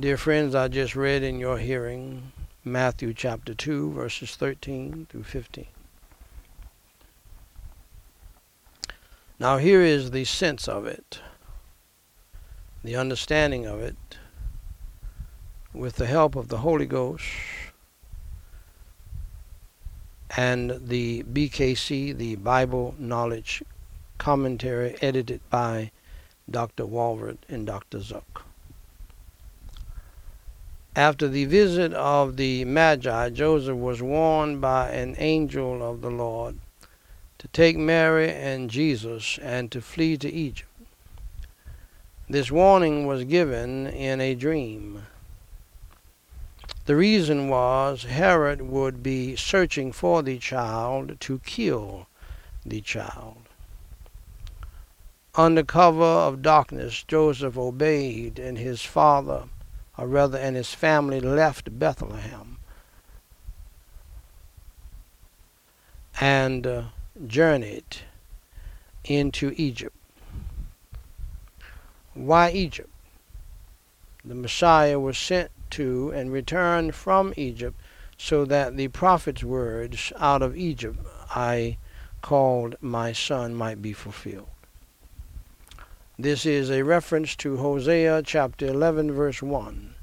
Dear 0.00 0.16
friends, 0.16 0.54
I 0.54 0.68
just 0.68 0.96
read 0.96 1.22
in 1.22 1.38
your 1.38 1.58
hearing 1.58 2.32
Matthew 2.64 3.12
chapter 3.12 3.52
2, 3.52 3.90
verses 3.90 4.34
13 4.36 5.06
through 5.10 5.24
15. 5.24 5.66
Now, 9.38 9.58
here 9.58 9.82
is 9.82 10.10
the 10.10 10.24
sense 10.24 10.66
of 10.66 10.86
it, 10.86 11.20
the 12.82 12.96
understanding 12.96 13.66
of 13.66 13.82
it, 13.82 14.16
with 15.74 15.96
the 15.96 16.06
help 16.06 16.36
of 16.36 16.48
the 16.48 16.58
Holy 16.58 16.86
Ghost 16.86 17.26
and 20.34 20.88
the 20.88 21.22
BKC, 21.24 22.16
the 22.16 22.36
Bible 22.36 22.94
Knowledge 22.98 23.62
Commentary, 24.16 24.96
edited 25.02 25.42
by 25.50 25.90
Dr. 26.50 26.86
Walvoord 26.86 27.36
and 27.50 27.66
Dr. 27.66 27.98
Zuck. 27.98 28.44
After 30.94 31.26
the 31.26 31.46
visit 31.46 31.94
of 31.94 32.36
the 32.36 32.66
Magi, 32.66 33.30
Joseph 33.30 33.78
was 33.78 34.02
warned 34.02 34.60
by 34.60 34.90
an 34.90 35.14
angel 35.16 35.82
of 35.82 36.02
the 36.02 36.10
Lord 36.10 36.58
to 37.38 37.48
take 37.48 37.78
Mary 37.78 38.30
and 38.30 38.68
Jesus 38.68 39.38
and 39.40 39.72
to 39.72 39.80
flee 39.80 40.18
to 40.18 40.30
Egypt. 40.30 40.68
This 42.28 42.50
warning 42.50 43.06
was 43.06 43.24
given 43.24 43.86
in 43.86 44.20
a 44.20 44.34
dream. 44.34 45.04
The 46.84 46.96
reason 46.96 47.48
was 47.48 48.02
Herod 48.02 48.60
would 48.60 49.02
be 49.02 49.34
searching 49.34 49.92
for 49.92 50.22
the 50.22 50.38
child 50.38 51.18
to 51.20 51.38
kill 51.38 52.06
the 52.66 52.82
child. 52.82 53.48
Under 55.36 55.62
cover 55.62 56.04
of 56.04 56.42
darkness, 56.42 57.02
Joseph 57.08 57.56
obeyed, 57.56 58.38
and 58.38 58.58
his 58.58 58.82
father 58.82 59.44
or 59.98 60.06
rather, 60.06 60.38
and 60.38 60.56
his 60.56 60.72
family 60.74 61.20
left 61.20 61.78
Bethlehem 61.78 62.58
and 66.20 66.66
uh, 66.66 66.82
journeyed 67.26 67.98
into 69.04 69.52
Egypt. 69.56 69.96
Why 72.14 72.50
Egypt? 72.50 72.90
The 74.24 74.34
Messiah 74.34 75.00
was 75.00 75.18
sent 75.18 75.50
to 75.70 76.12
and 76.14 76.32
returned 76.32 76.94
from 76.94 77.34
Egypt 77.36 77.78
so 78.16 78.44
that 78.44 78.76
the 78.76 78.88
prophet's 78.88 79.42
words, 79.42 80.12
Out 80.18 80.42
of 80.42 80.56
Egypt 80.56 80.98
I 81.30 81.78
called 82.20 82.76
my 82.80 83.12
son, 83.12 83.54
might 83.54 83.82
be 83.82 83.92
fulfilled. 83.92 84.46
This 86.22 86.46
is 86.46 86.70
a 86.70 86.84
reference 86.84 87.34
to 87.34 87.56
Hosea 87.56 88.22
chapter 88.24 88.68
11, 88.68 89.10
verse 89.10 89.42
1, 89.42 89.96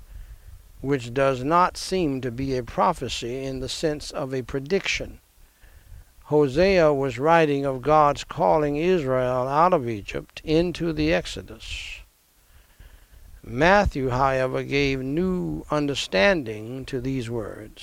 which 0.82 1.14
does 1.14 1.46
not 1.46 1.78
seem 1.78 2.20
to 2.20 2.30
be 2.30 2.58
a 2.58 2.62
prophecy 2.62 3.46
in 3.46 3.62
the 3.62 3.70
sense 3.70 4.12
of 4.12 4.34
a 4.34 4.42
prediction. 4.42 5.22
Hosea 6.26 6.94
was 6.94 7.20
writing 7.20 7.66
of 7.66 7.82
God's 7.82 8.26
calling 8.26 8.76
Israel 8.76 9.48
out 9.48 9.72
of 9.72 9.88
Egypt 9.88 10.42
into 10.44 10.92
the 10.92 11.14
Exodus. 11.14 12.00
Matthew, 13.42 14.10
however, 14.10 14.62
gave 14.64 15.00
new 15.00 15.64
understanding 15.72 16.84
to 16.84 17.00
these 17.00 17.30
words. 17.30 17.82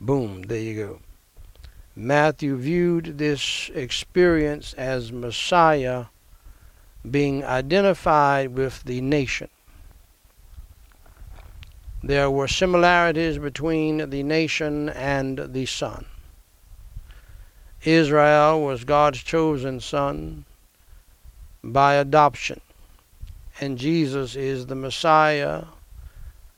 Boom, 0.00 0.42
there 0.42 0.58
you 0.58 0.74
go. 0.74 1.00
Matthew 1.94 2.56
viewed 2.56 3.18
this 3.18 3.70
experience 3.72 4.72
as 4.72 5.12
Messiah 5.12 6.06
being 7.10 7.44
identified 7.44 8.56
with 8.56 8.82
the 8.84 9.00
nation. 9.00 9.48
There 12.02 12.30
were 12.30 12.48
similarities 12.48 13.38
between 13.38 14.10
the 14.10 14.22
nation 14.22 14.88
and 14.90 15.52
the 15.52 15.66
Son. 15.66 16.06
Israel 17.82 18.62
was 18.62 18.84
God's 18.84 19.22
chosen 19.22 19.80
son 19.80 20.44
by 21.62 21.94
adoption 21.94 22.60
and 23.60 23.78
Jesus 23.78 24.36
is 24.36 24.66
the 24.66 24.74
Messiah, 24.74 25.64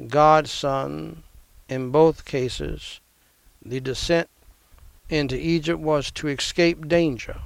God's 0.07 0.51
Son, 0.51 1.23
in 1.69 1.91
both 1.91 2.25
cases. 2.25 3.01
The 3.65 3.81
descent 3.81 4.29
into 5.09 5.37
Egypt 5.37 5.81
was 5.81 6.11
to 6.13 6.29
escape 6.29 6.89
danger, 6.89 7.37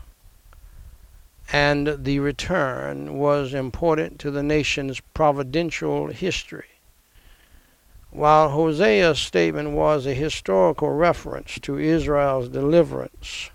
and 1.53 2.03
the 2.05 2.19
return 2.19 3.19
was 3.19 3.53
important 3.53 4.19
to 4.19 4.31
the 4.31 4.43
nation's 4.43 5.01
providential 5.13 6.07
history. 6.07 6.65
While 8.11 8.51
Hosea's 8.51 9.19
statement 9.19 9.73
was 9.73 10.07
a 10.07 10.15
historical 10.15 10.91
reference 10.91 11.59
to 11.61 11.79
Israel's 11.79 12.49
deliverance, 12.49 13.51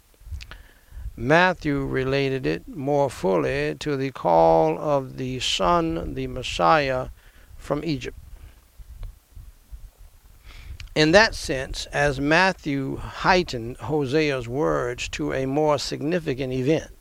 Matthew 1.16 1.84
related 1.84 2.46
it 2.46 2.68
more 2.68 3.10
fully 3.10 3.74
to 3.80 3.98
the 3.98 4.12
call 4.12 4.78
of 4.78 5.18
the 5.18 5.40
Son, 5.40 6.14
the 6.14 6.28
Messiah, 6.28 7.10
from 7.58 7.84
Egypt. 7.84 8.18
In 10.94 11.12
that 11.12 11.34
sense, 11.34 11.88
as 11.88 12.20
Matthew 12.20 12.98
heightened 12.98 13.78
Hosea's 13.78 14.48
words 14.48 15.08
to 15.10 15.34
a 15.34 15.48
more 15.48 15.80
significant 15.80 16.54
event, 16.54 16.97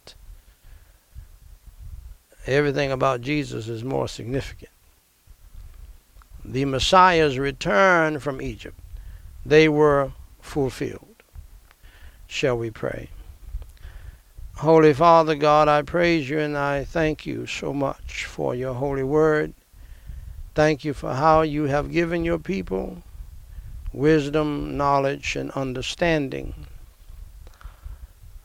everything 2.46 2.92
about 2.92 3.20
Jesus 3.20 3.68
is 3.68 3.84
more 3.84 4.08
significant. 4.08 4.70
The 6.44 6.64
Messiah's 6.64 7.38
return 7.38 8.20
from 8.20 8.40
Egypt, 8.40 8.78
they 9.44 9.68
were 9.68 10.12
fulfilled. 10.40 11.22
Shall 12.26 12.56
we 12.56 12.70
pray? 12.70 13.10
Holy 14.56 14.94
Father 14.94 15.34
God, 15.34 15.68
I 15.68 15.82
praise 15.82 16.30
you 16.30 16.38
and 16.38 16.56
I 16.56 16.84
thank 16.84 17.26
you 17.26 17.46
so 17.46 17.74
much 17.74 18.24
for 18.24 18.54
your 18.54 18.74
holy 18.74 19.02
word. 19.02 19.52
Thank 20.54 20.84
you 20.84 20.94
for 20.94 21.12
how 21.12 21.42
you 21.42 21.64
have 21.64 21.92
given 21.92 22.24
your 22.24 22.38
people 22.38 23.02
wisdom, 23.92 24.76
knowledge, 24.76 25.36
and 25.36 25.50
understanding 25.52 26.54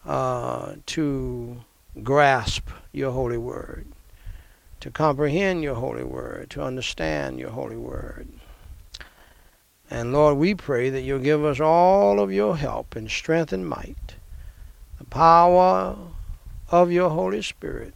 uh, 0.05 0.73
to 0.87 1.63
grasp 2.03 2.69
your 2.91 3.11
holy 3.11 3.37
word, 3.37 3.87
to 4.79 4.89
comprehend 4.91 5.63
your 5.63 5.75
holy 5.75 6.03
word, 6.03 6.49
to 6.51 6.63
understand 6.63 7.39
your 7.39 7.51
holy 7.51 7.77
word. 7.77 8.27
And 9.89 10.13
Lord, 10.13 10.37
we 10.37 10.55
pray 10.55 10.89
that 10.89 11.01
you'll 11.01 11.19
give 11.19 11.43
us 11.43 11.59
all 11.59 12.19
of 12.19 12.31
your 12.31 12.57
help 12.57 12.95
and 12.95 13.09
strength 13.09 13.51
and 13.51 13.67
might 13.67 14.15
the 14.97 15.03
power 15.05 15.97
of 16.69 16.91
your 16.91 17.09
Holy 17.09 17.41
Spirit 17.41 17.93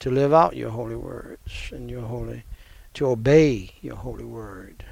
to 0.00 0.10
live 0.10 0.34
out 0.34 0.54
your 0.54 0.70
holy 0.70 0.94
words 0.94 1.70
and 1.72 1.90
your 1.90 2.02
holy 2.02 2.44
to 2.92 3.06
obey 3.06 3.72
your 3.80 3.96
holy 3.96 4.24
word. 4.24 4.84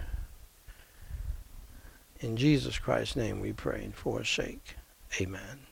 In 2.20 2.36
Jesus 2.36 2.78
Christ's 2.78 3.14
name 3.14 3.40
we 3.40 3.52
pray 3.52 3.84
and 3.84 3.94
for 3.94 4.20
his 4.20 4.28
sake. 4.28 4.76
Amen. 5.20 5.71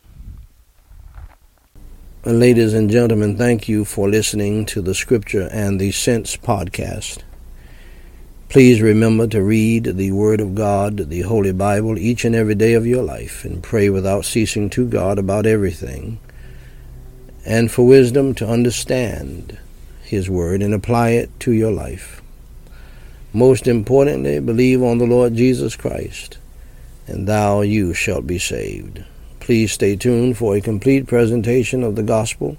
Ladies 2.22 2.74
and 2.74 2.90
gentlemen, 2.90 3.38
thank 3.38 3.66
you 3.66 3.86
for 3.86 4.06
listening 4.06 4.66
to 4.66 4.82
the 4.82 4.94
Scripture 4.94 5.48
and 5.50 5.80
the 5.80 5.90
Sense 5.90 6.36
podcast. 6.36 7.22
Please 8.50 8.82
remember 8.82 9.26
to 9.28 9.42
read 9.42 9.84
the 9.84 10.12
Word 10.12 10.38
of 10.42 10.54
God, 10.54 11.08
the 11.08 11.22
Holy 11.22 11.52
Bible, 11.52 11.96
each 11.96 12.26
and 12.26 12.34
every 12.34 12.54
day 12.54 12.74
of 12.74 12.86
your 12.86 13.02
life, 13.02 13.42
and 13.46 13.62
pray 13.62 13.88
without 13.88 14.26
ceasing 14.26 14.68
to 14.68 14.86
God 14.86 15.18
about 15.18 15.46
everything, 15.46 16.20
and 17.46 17.70
for 17.72 17.86
wisdom 17.86 18.34
to 18.34 18.46
understand 18.46 19.58
His 20.02 20.28
Word 20.28 20.60
and 20.60 20.74
apply 20.74 21.12
it 21.12 21.30
to 21.40 21.52
your 21.52 21.72
life. 21.72 22.20
Most 23.32 23.66
importantly, 23.66 24.40
believe 24.40 24.82
on 24.82 24.98
the 24.98 25.06
Lord 25.06 25.36
Jesus 25.36 25.74
Christ, 25.74 26.36
and 27.06 27.26
thou 27.26 27.62
you 27.62 27.94
shalt 27.94 28.26
be 28.26 28.38
saved. 28.38 29.04
Please 29.40 29.72
stay 29.72 29.96
tuned 29.96 30.36
for 30.36 30.54
a 30.54 30.60
complete 30.60 31.06
presentation 31.06 31.82
of 31.82 31.96
the 31.96 32.02
gospel 32.02 32.56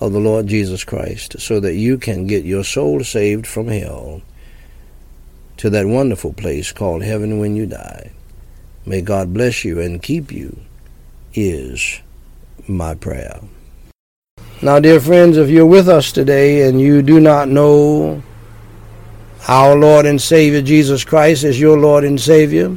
of 0.00 0.12
the 0.12 0.20
Lord 0.20 0.46
Jesus 0.46 0.84
Christ 0.84 1.40
so 1.40 1.60
that 1.60 1.74
you 1.74 1.98
can 1.98 2.26
get 2.26 2.44
your 2.44 2.64
soul 2.64 3.02
saved 3.02 3.46
from 3.46 3.68
hell 3.68 4.22
to 5.56 5.70
that 5.70 5.86
wonderful 5.86 6.32
place 6.32 6.72
called 6.72 7.02
heaven 7.02 7.38
when 7.38 7.56
you 7.56 7.66
die. 7.66 8.12
May 8.84 9.00
God 9.00 9.32
bless 9.32 9.64
you 9.64 9.80
and 9.80 10.02
keep 10.02 10.32
you, 10.32 10.58
is 11.34 12.00
my 12.66 12.94
prayer. 12.94 13.40
Now, 14.60 14.80
dear 14.80 15.00
friends, 15.00 15.36
if 15.36 15.50
you're 15.50 15.66
with 15.66 15.88
us 15.88 16.12
today 16.12 16.68
and 16.68 16.80
you 16.80 17.02
do 17.02 17.20
not 17.20 17.48
know 17.48 18.22
our 19.48 19.76
Lord 19.76 20.06
and 20.06 20.20
Savior 20.20 20.62
Jesus 20.62 21.04
Christ 21.04 21.44
as 21.44 21.60
your 21.60 21.78
Lord 21.78 22.04
and 22.04 22.20
Savior, 22.20 22.76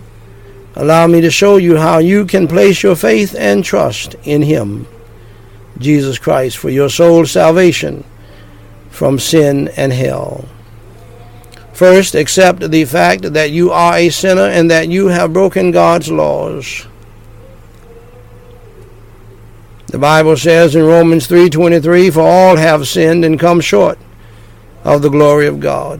allow 0.75 1.07
me 1.07 1.21
to 1.21 1.31
show 1.31 1.57
you 1.57 1.77
how 1.77 1.97
you 1.97 2.25
can 2.25 2.47
place 2.47 2.83
your 2.83 2.95
faith 2.95 3.35
and 3.37 3.63
trust 3.63 4.15
in 4.23 4.41
Him, 4.41 4.87
Jesus 5.77 6.19
Christ, 6.19 6.57
for 6.57 6.69
your 6.69 6.89
soul's 6.89 7.31
salvation 7.31 8.03
from 8.89 9.19
sin 9.19 9.69
and 9.75 9.91
hell. 9.91 10.45
First, 11.73 12.15
accept 12.15 12.71
the 12.71 12.85
fact 12.85 13.33
that 13.33 13.51
you 13.51 13.71
are 13.71 13.95
a 13.95 14.09
sinner 14.09 14.47
and 14.47 14.71
that 14.71 14.87
you 14.87 15.07
have 15.07 15.33
broken 15.33 15.71
God's 15.71 16.09
laws. 16.09 16.87
The 19.87 19.99
Bible 19.99 20.37
says 20.37 20.75
in 20.75 20.85
Romans 20.85 21.27
3:23, 21.27 22.09
"For 22.09 22.21
all 22.21 22.55
have 22.55 22.87
sinned 22.87 23.23
and 23.23 23.39
come 23.39 23.61
short 23.61 23.97
of 24.83 25.01
the 25.01 25.09
glory 25.09 25.47
of 25.47 25.59
God." 25.59 25.99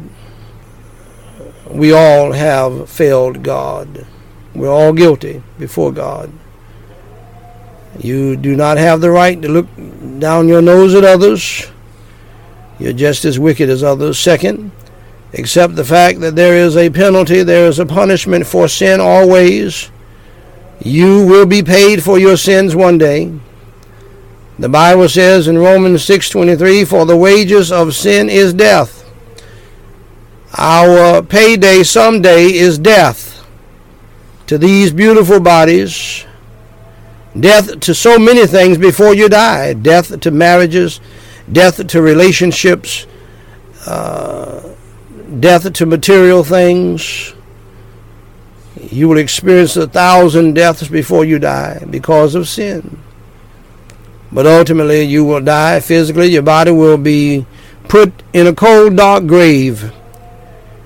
We 1.70 1.92
all 1.92 2.32
have 2.32 2.90
failed 2.90 3.44
God. 3.44 4.06
We're 4.56 4.72
all 4.72 4.94
guilty 4.94 5.44
before 5.60 5.92
God. 5.92 6.32
You 8.00 8.36
do 8.36 8.56
not 8.56 8.78
have 8.78 9.02
the 9.02 9.12
right 9.12 9.42
to 9.42 9.48
look 9.48 9.68
down 10.20 10.48
your 10.48 10.62
nose 10.62 10.94
at 10.96 11.04
others. 11.04 11.70
You're 12.80 12.94
just 12.94 13.26
as 13.26 13.40
wicked 13.40 13.70
as 13.70 13.84
others. 13.84 14.20
Second, 14.20 14.72
Accept 15.38 15.76
the 15.76 15.84
fact 15.84 16.22
that 16.22 16.36
there 16.36 16.56
is 16.56 16.78
a 16.78 16.90
penalty, 16.90 17.44
there 17.44 17.68
is 17.68 17.78
a 17.78 17.86
punishment 17.86 18.48
for 18.48 18.70
sin 18.70 19.02
always. 19.02 19.92
You 20.80 21.26
will 21.26 21.46
be 21.46 21.62
paid 21.62 22.04
for 22.04 22.18
your 22.18 22.38
sins 22.38 22.74
one 22.74 22.98
day. 22.98 23.34
The 24.58 24.70
Bible 24.70 25.10
says 25.10 25.50
in 25.50 25.58
Romans 25.58 26.04
6:23, 26.04 26.86
"For 26.86 27.06
the 27.06 27.18
wages 27.18 27.70
of 27.70 27.94
sin 27.94 28.30
is 28.30 28.54
death." 28.54 29.04
Our 30.58 31.22
payday 31.22 31.84
someday 31.84 32.54
is 32.54 32.78
death 32.78 33.35
to 34.48 34.58
these 34.58 34.92
beautiful 34.94 35.40
bodies, 35.40 36.26
death 37.40 37.80
to 37.82 37.96
so 37.96 38.20
many 38.20 38.46
things 38.48 38.78
before 38.78 39.14
you 39.16 39.30
die, 39.30 39.74
death 39.74 40.20
to 40.20 40.32
marriages, 40.32 41.02
death 41.52 41.86
to 41.88 42.02
relationships, 42.02 43.08
uh, 43.88 44.76
death 45.40 45.72
to 45.74 45.86
material 45.86 46.44
things, 46.44 47.34
You 48.92 49.10
will 49.10 49.18
experience 49.18 49.76
a 49.78 49.88
thousand 49.88 50.54
deaths 50.54 50.88
before 50.88 51.26
you 51.26 51.40
die 51.40 51.84
because 51.90 52.36
of 52.36 52.48
sin. 52.48 53.00
But 54.32 54.46
ultimately, 54.46 55.04
you 55.04 55.26
will 55.26 55.42
die 55.42 55.80
physically. 55.80 56.28
Your 56.28 56.44
body 56.44 56.72
will 56.72 56.98
be 56.98 57.46
put 57.88 58.14
in 58.34 58.48
a 58.48 58.54
cold, 58.54 58.98
dark 58.98 59.28
grave. 59.28 59.92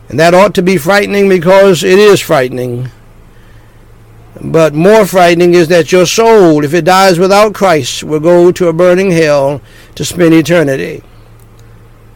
And 0.08 0.19
that 0.19 0.34
ought 0.34 0.56
to 0.56 0.62
be 0.62 0.78
frightening 0.78 1.30
because 1.30 1.84
it 1.84 2.00
is 2.00 2.19
frightening. 2.19 2.89
But 4.41 4.73
more 4.73 5.06
frightening 5.06 5.54
is 5.54 5.67
that 5.67 5.91
your 5.91 6.06
soul, 6.06 6.63
if 6.63 6.73
it 6.73 6.86
dies 6.86 7.19
without 7.19 7.54
Christ, 7.54 8.04
will 8.04 8.21
go 8.21 8.52
to 8.52 8.67
a 8.67 8.73
burning 8.73 9.12
hell 9.12 9.62
to 9.95 10.06
spend 10.06 10.34
eternity 10.34 11.04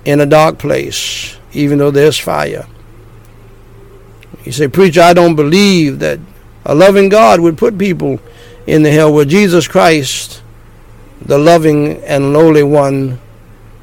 in 0.06 0.22
a 0.22 0.26
dark 0.26 0.58
place, 0.58 1.38
even 1.52 1.78
though 1.78 1.92
there's 1.92 2.18
fire. 2.18 2.66
You 4.46 4.52
say, 4.52 4.68
Preacher, 4.68 5.02
I 5.02 5.14
don't 5.14 5.36
believe 5.36 6.00
that 6.00 6.20
a 6.66 6.76
loving 6.76 7.10
God 7.10 7.40
would 7.40 7.58
put 7.58 7.78
people 7.78 8.20
in 8.66 8.84
the 8.84 8.92
hell. 8.92 9.14
where 9.14 9.26
Jesus 9.26 9.68
Christ, 9.68 10.42
the 11.22 11.38
loving 11.38 12.02
and 12.04 12.34
lowly 12.34 12.64
one, 12.64 13.20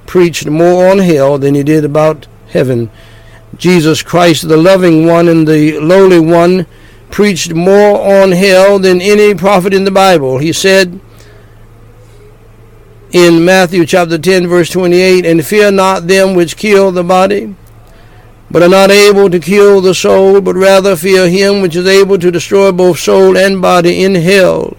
preached 0.07 0.47
more 0.47 0.91
on 0.91 0.99
hell 0.99 1.39
than 1.39 1.55
he 1.55 1.63
did 1.63 1.85
about 1.85 2.27
heaven. 2.49 2.91
Jesus 3.57 4.03
Christ, 4.03 4.49
the 4.49 4.57
loving 4.57 5.07
one 5.07 5.29
and 5.29 5.47
the 5.47 5.79
lowly 5.79 6.21
one, 6.21 6.67
preached 7.11 7.55
more 7.55 8.01
on 8.01 8.33
hell 8.33 8.79
than 8.79 9.01
any 9.01 9.35
prophet 9.35 9.75
in 9.75 9.85
the 9.85 9.91
Bible. 9.91 10.39
He 10.39 10.53
said 10.53 11.01
in 13.13 13.45
Matthew 13.45 13.85
chapter 13.85 14.19
10, 14.19 14.47
verse 14.47 14.71
28, 14.71 15.27
And 15.27 15.45
fear 15.45 15.71
not 15.71 16.07
them 16.07 16.35
which 16.35 16.57
kill 16.57 16.93
the 16.93 17.03
body, 17.03 17.55
but 18.51 18.63
are 18.63 18.69
not 18.69 18.91
able 18.91 19.29
to 19.31 19.41
kill 19.41 19.81
the 19.81 19.95
soul, 19.95 20.41
but 20.41 20.55
rather 20.55 20.97
fear 20.97 21.29
him 21.29 21.61
which 21.61 21.77
is 21.77 21.87
able 21.87 22.19
to 22.19 22.31
destroy 22.31 22.73
both 22.73 22.99
soul 22.99 23.37
and 23.37 23.61
body 23.61 24.05
in 24.05 24.15
hell. 24.15 24.77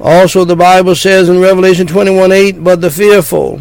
Also, 0.00 0.44
the 0.44 0.56
Bible 0.56 0.94
says 0.94 1.28
in 1.28 1.40
Revelation 1.40 1.86
21 1.86 2.32
8, 2.32 2.64
But 2.64 2.80
the 2.80 2.90
fearful, 2.90 3.60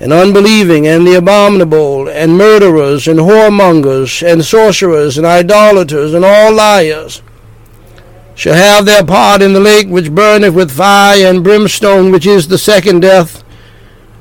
and 0.00 0.12
unbelieving, 0.12 0.86
and 0.86 1.06
the 1.06 1.16
abominable, 1.16 2.08
and 2.08 2.38
murderers, 2.38 3.08
and 3.08 3.18
whoremongers, 3.18 4.22
and 4.26 4.44
sorcerers, 4.44 5.18
and 5.18 5.26
idolaters, 5.26 6.14
and 6.14 6.24
all 6.24 6.52
liars, 6.52 7.22
shall 8.34 8.54
have 8.54 8.86
their 8.86 9.04
part 9.04 9.42
in 9.42 9.52
the 9.52 9.60
lake 9.60 9.88
which 9.88 10.14
burneth 10.14 10.54
with 10.54 10.70
fire 10.70 11.26
and 11.26 11.42
brimstone, 11.42 12.12
which 12.12 12.26
is 12.26 12.46
the 12.46 12.58
second 12.58 13.00
death. 13.00 13.42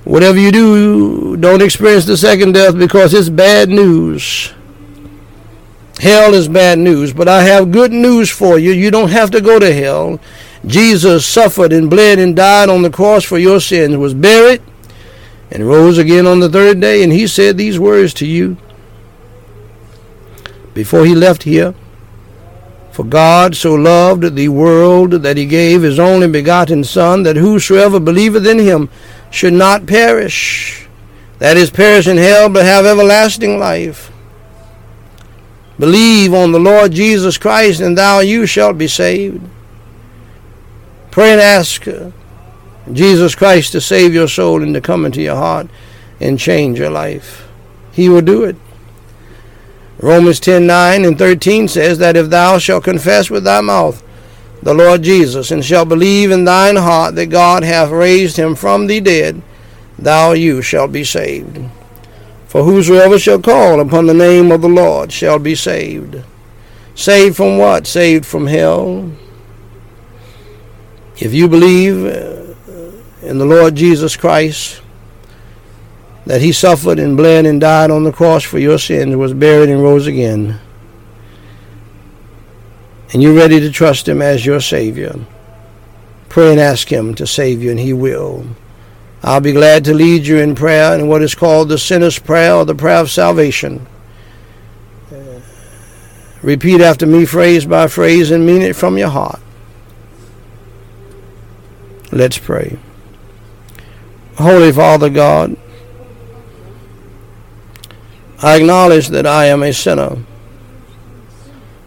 Whatever 0.04 0.40
you 0.40 0.52
do, 0.52 1.38
don't 1.38 1.62
experience 1.62 2.06
the 2.06 2.18
second 2.18 2.54
death 2.54 2.78
because 2.78 3.14
it's 3.14 3.30
bad 3.30 3.70
news. 3.70 4.54
Hell 6.00 6.34
is 6.34 6.48
bad 6.48 6.80
news, 6.80 7.12
but 7.14 7.28
I 7.28 7.44
have 7.44 7.72
good 7.72 7.92
news 7.92 8.30
for 8.30 8.58
you. 8.58 8.72
You 8.72 8.90
don't 8.90 9.10
have 9.10 9.32
to 9.32 9.42
go 9.42 9.60
to 9.60 9.74
hell. 9.74 10.20
Jesus 10.66 11.26
suffered 11.26 11.74
and 11.74 11.90
bled 11.90 12.20
and 12.20 12.36
died 12.36 12.70
on 12.70 12.82
the 12.82 12.90
cross 12.90 13.24
for 13.24 13.38
your 13.38 13.60
sins, 13.60 13.98
was 13.98 14.14
buried, 14.14 14.62
and 15.52 15.68
rose 15.68 15.98
again 15.98 16.28
on 16.28 16.40
the 16.40 16.50
third 16.50 16.80
day. 16.80 17.04
And 17.04 17.12
he 17.12 17.28
said 17.28 17.58
these 17.58 17.80
words 17.80 18.14
to 18.16 18.28
you 18.28 18.58
before 20.74 21.06
he 21.06 21.16
left 21.16 21.44
here. 21.44 21.74
For 22.92 23.04
God 23.04 23.56
so 23.56 23.76
loved 23.76 24.36
the 24.36 24.50
world 24.50 25.12
that 25.12 25.38
he 25.38 25.46
gave 25.46 25.84
his 25.84 26.00
only 26.00 26.28
begotten 26.28 26.84
Son, 26.84 27.22
that 27.24 27.36
whosoever 27.36 28.00
believeth 28.00 28.48
in 28.48 28.58
him 28.58 28.90
should 29.30 29.54
not 29.54 29.86
perish, 29.86 30.88
that 31.38 31.58
is, 31.58 31.70
perish 31.70 32.08
in 32.08 32.18
hell, 32.18 32.50
but 32.50 32.66
have 32.66 32.88
everlasting 32.88 33.60
life. 33.60 34.12
Believe 35.78 36.34
on 36.34 36.52
the 36.52 36.60
Lord 36.60 36.92
Jesus 36.92 37.38
Christ, 37.38 37.82
and 37.82 37.96
thou 37.96 38.20
you 38.20 38.48
shalt 38.48 38.80
be 38.80 38.88
saved. 38.88 39.48
Pray 41.12 41.32
and 41.32 41.42
ask 41.42 41.86
Jesus 42.94 43.36
Christ 43.36 43.72
to 43.74 43.82
save 43.82 44.14
your 44.14 44.28
soul 44.28 44.64
and 44.64 44.74
to 44.74 44.82
come 44.82 45.06
into 45.06 45.22
your 45.22 45.36
heart 45.36 45.68
and 46.20 46.40
change 46.40 46.80
your 46.80 46.90
life. 46.90 47.48
He 47.92 48.10
will 48.10 48.22
do 48.22 48.44
it. 48.44 48.56
Romans 50.00 50.40
10 50.40 50.68
9 50.68 51.06
and 51.06 51.18
13 51.18 51.68
says 51.68 51.98
that 51.98 52.16
if 52.16 52.30
thou 52.30 52.58
shalt 52.58 52.84
confess 52.84 53.30
with 53.30 53.44
thy 53.44 53.62
mouth 53.62 54.04
the 54.62 54.74
Lord 54.74 55.04
Jesus, 55.04 55.52
and 55.52 55.64
shalt 55.64 55.90
believe 55.90 56.32
in 56.32 56.44
thine 56.44 56.78
heart 56.78 57.16
that 57.16 57.28
God 57.28 57.64
hath 57.64 57.90
raised 57.90 58.38
him 58.38 58.56
from 58.56 58.88
the 58.88 59.00
dead, 59.00 59.42
thou 59.98 60.32
you 60.32 60.62
shalt 60.62 60.92
be 60.92 61.04
saved. 61.04 61.60
For 62.48 62.64
whosoever 62.64 63.20
shall 63.20 63.42
call 63.42 63.80
upon 63.80 64.08
the 64.08 64.14
name 64.14 64.52
of 64.52 64.62
the 64.62 64.70
Lord 64.70 65.12
shall 65.12 65.38
be 65.38 65.54
saved. 65.54 66.24
Saved 66.96 67.38
from 67.38 67.58
what? 67.58 67.86
Saved 67.86 68.26
from 68.26 68.48
hell. 68.48 69.12
If 71.18 71.34
you 71.34 71.48
believe 71.48 72.06
in 73.28 73.38
the 73.38 73.46
Lord 73.46 73.76
Jesus 73.76 74.16
Christ, 74.16 74.82
that 76.26 76.42
he 76.42 76.52
suffered 76.52 76.98
and 76.98 77.18
bled 77.18 77.46
and 77.46 77.60
died 77.60 77.92
on 77.92 78.04
the 78.04 78.12
cross 78.12 78.44
for 78.44 78.58
your 78.58 78.80
sins, 78.80 79.16
was 79.16 79.34
buried 79.34 79.70
and 79.70 79.84
rose 79.84 80.08
again, 80.08 80.60
and 83.12 83.22
you're 83.22 83.36
ready 83.36 83.60
to 83.60 83.72
trust 83.72 84.08
him 84.08 84.22
as 84.22 84.46
your 84.46 84.62
Savior, 84.62 85.16
pray 86.30 86.52
and 86.52 86.60
ask 86.60 86.92
him 86.92 87.14
to 87.16 87.28
save 87.28 87.62
you, 87.62 87.72
and 87.72 87.80
he 87.80 87.94
will. 87.94 88.46
I'll 89.24 89.42
be 89.42 89.52
glad 89.52 89.84
to 89.86 89.94
lead 89.94 90.26
you 90.26 90.38
in 90.38 90.56
prayer 90.56 90.98
in 90.98 91.08
what 91.08 91.22
is 91.22 91.36
called 91.36 91.70
the 91.70 91.78
sinner's 91.78 92.20
prayer 92.20 92.56
or 92.56 92.66
the 92.66 92.76
prayer 92.76 93.00
of 93.00 93.12
salvation. 93.12 93.86
Repeat 96.42 96.82
after 96.82 97.06
me, 97.06 97.26
phrase 97.26 97.66
by 97.66 97.88
phrase, 97.88 98.32
and 98.32 98.46
mean 98.46 98.62
it 98.62 98.76
from 98.76 98.98
your 98.98 99.10
heart. 99.10 99.42
Let's 102.12 102.38
pray. 102.38 102.78
Holy 104.38 104.72
Father 104.72 105.10
God, 105.10 105.58
I 108.40 108.58
acknowledge 108.58 109.08
that 109.08 109.26
I 109.26 109.46
am 109.46 109.64
a 109.64 109.74
sinner, 109.74 110.16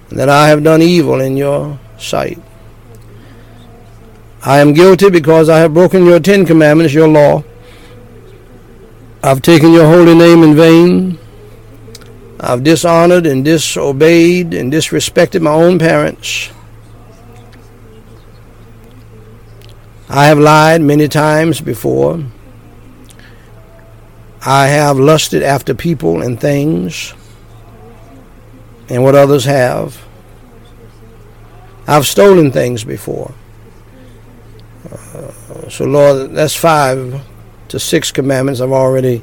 that 0.09 0.29
I 0.29 0.49
have 0.49 0.65
done 0.65 0.83
evil 0.83 1.21
in 1.21 1.37
your 1.37 1.79
sight. 1.97 2.43
I 4.43 4.59
am 4.59 4.73
guilty 4.73 5.11
because 5.11 5.49
I 5.49 5.59
have 5.59 5.75
broken 5.75 6.05
your 6.05 6.19
Ten 6.19 6.45
Commandments, 6.45 6.93
your 6.93 7.07
law. 7.07 7.45
I've 9.23 9.43
taken 9.43 9.71
your 9.73 9.87
holy 9.87 10.17
name 10.17 10.43
in 10.43 10.57
vain. 10.57 11.19
I've 12.41 12.65
dishonored 12.65 13.27
and 13.27 13.45
disobeyed 13.45 14.55
and 14.55 14.73
disrespected 14.73 15.43
my 15.43 15.53
own 15.53 15.79
parents. 15.79 16.51
I 20.09 20.27
have 20.27 20.39
lied 20.41 20.81
many 20.81 21.07
times 21.07 21.61
before. 21.61 22.25
I 24.45 24.69
have 24.69 24.99
lusted 24.99 25.43
after 25.43 25.75
people 25.75 26.23
and 26.23 26.41
things 26.41 27.13
and 28.89 29.05
what 29.05 29.15
others 29.15 29.45
have. 29.45 30.03
I've 31.87 32.07
stolen 32.07 32.51
things 32.51 32.83
before. 32.83 33.35
Uh, 34.91 35.69
so, 35.69 35.85
Lord, 35.85 36.31
that's 36.33 36.57
five 36.57 37.23
to 37.69 37.79
six 37.79 38.11
commandments 38.11 38.61
I've 38.61 38.73
already 38.73 39.23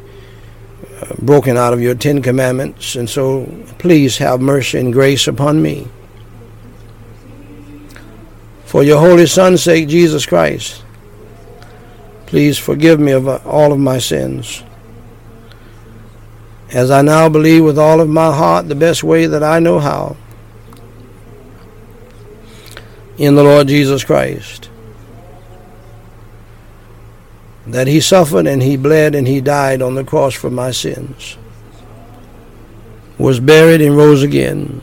uh, 1.02 1.16
broken 1.20 1.58
out 1.58 1.74
of 1.74 1.82
your 1.82 1.96
Ten 1.96 2.22
Commandments. 2.22 2.96
And 2.96 3.10
so, 3.10 3.46
please 3.80 4.20
have 4.20 4.40
mercy 4.40 4.78
and 4.78 4.94
grace 4.94 5.28
upon 5.28 5.62
me. 5.64 5.88
For 8.66 8.84
your 8.84 9.00
Holy 9.00 9.26
Son's 9.26 9.64
sake, 9.64 9.88
Jesus 9.88 10.26
Christ, 10.28 10.84
please 12.28 12.60
forgive 12.60 13.00
me 13.00 13.14
of 13.14 13.28
all 13.48 13.72
of 13.72 13.80
my 13.80 13.98
sins 13.98 14.64
as 16.72 16.92
I 16.92 17.02
now 17.02 17.30
believe 17.30 17.64
with 17.64 17.80
all 17.80 18.02
of 18.02 18.10
my 18.10 18.36
heart 18.36 18.68
the 18.68 18.76
best 18.76 19.04
way 19.04 19.26
that 19.26 19.44
I 19.44 19.60
know 19.60 19.80
how 19.80 20.18
in 23.18 23.36
the 23.36 23.44
Lord 23.44 23.68
Jesus 23.68 24.04
Christ. 24.04 24.70
That 27.66 27.88
he 27.88 28.00
suffered 28.00 28.48
and 28.48 28.62
he 28.62 28.78
bled 28.78 29.16
and 29.16 29.28
he 29.28 29.42
died 29.42 29.82
on 29.82 29.96
the 29.96 30.04
cross 30.04 30.34
for 30.34 30.50
my 30.50 30.72
sins, 30.72 31.38
was 33.18 33.40
buried 33.40 33.82
and 33.82 33.98
rose 33.98 34.24
again. 34.24 34.82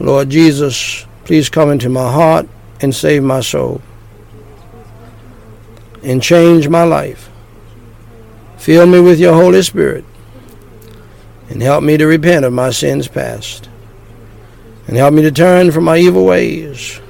Lord 0.00 0.30
Jesus, 0.30 1.06
please 1.24 1.48
come 1.48 1.70
into 1.70 1.88
my 1.88 2.10
heart 2.10 2.48
and 2.80 2.94
save 2.94 3.22
my 3.22 3.40
soul 3.40 3.80
and 6.02 6.22
change 6.22 6.68
my 6.68 6.84
life. 6.84 7.28
Fill 8.66 8.84
me 8.84 8.98
with 8.98 9.20
your 9.20 9.32
Holy 9.32 9.62
Spirit 9.62 10.04
and 11.48 11.62
help 11.62 11.84
me 11.84 11.96
to 11.98 12.04
repent 12.04 12.44
of 12.44 12.52
my 12.52 12.70
sins 12.70 13.06
past 13.06 13.68
and 14.88 14.96
help 14.96 15.14
me 15.14 15.22
to 15.22 15.30
turn 15.30 15.70
from 15.70 15.84
my 15.84 15.98
evil 15.98 16.24
ways. 16.24 17.00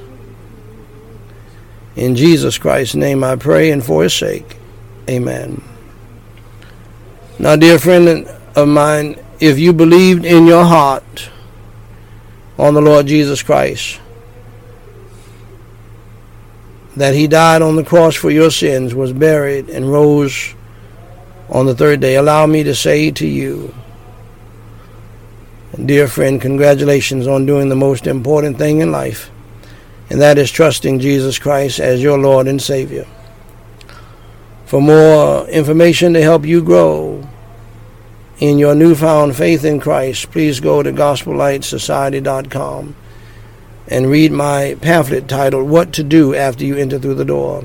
In 1.94 2.14
Jesus 2.14 2.58
Christ's 2.58 2.94
name 2.94 3.24
I 3.24 3.36
pray 3.36 3.70
and 3.70 3.82
for 3.82 4.02
his 4.02 4.12
sake. 4.12 4.58
Amen. 5.08 5.64
Now, 7.38 7.56
dear 7.56 7.78
friend 7.78 8.28
of 8.54 8.68
mine, 8.68 9.18
if 9.40 9.58
you 9.58 9.72
believed 9.72 10.26
in 10.26 10.44
your 10.44 10.66
heart 10.66 11.30
on 12.58 12.74
the 12.74 12.82
Lord 12.82 13.06
Jesus 13.06 13.42
Christ. 13.42 13.98
That 16.96 17.14
he 17.14 17.26
died 17.26 17.62
on 17.62 17.76
the 17.76 17.82
cross 17.82 18.14
for 18.14 18.30
your 18.30 18.50
sins, 18.50 18.94
was 18.94 19.14
buried, 19.14 19.70
and 19.70 19.90
rose 19.90 20.54
on 21.48 21.66
the 21.66 21.74
third 21.74 22.00
day. 22.00 22.16
Allow 22.16 22.46
me 22.46 22.62
to 22.62 22.74
say 22.74 23.10
to 23.12 23.26
you, 23.26 23.74
dear 25.84 26.08
friend, 26.08 26.40
congratulations 26.40 27.26
on 27.26 27.46
doing 27.46 27.68
the 27.68 27.76
most 27.76 28.06
important 28.06 28.58
thing 28.58 28.80
in 28.80 28.90
life, 28.90 29.30
and 30.10 30.20
that 30.20 30.38
is 30.38 30.50
trusting 30.50 31.00
Jesus 31.00 31.38
Christ 31.38 31.80
as 31.80 32.02
your 32.02 32.18
Lord 32.18 32.48
and 32.48 32.60
Savior. 32.60 33.06
For 34.64 34.80
more 34.80 35.46
information 35.48 36.12
to 36.14 36.22
help 36.22 36.44
you 36.44 36.62
grow 36.62 37.28
in 38.38 38.58
your 38.58 38.74
newfound 38.74 39.36
faith 39.36 39.64
in 39.64 39.80
Christ, 39.80 40.30
please 40.30 40.60
go 40.60 40.82
to 40.82 40.92
gospellightsociety.com 40.92 42.96
and 43.88 44.10
read 44.10 44.32
my 44.32 44.76
pamphlet 44.80 45.28
titled 45.28 45.68
What 45.68 45.92
to 45.92 46.02
Do 46.02 46.34
After 46.34 46.64
You 46.64 46.76
Enter 46.76 46.98
Through 46.98 47.14
the 47.14 47.24
Door. 47.24 47.64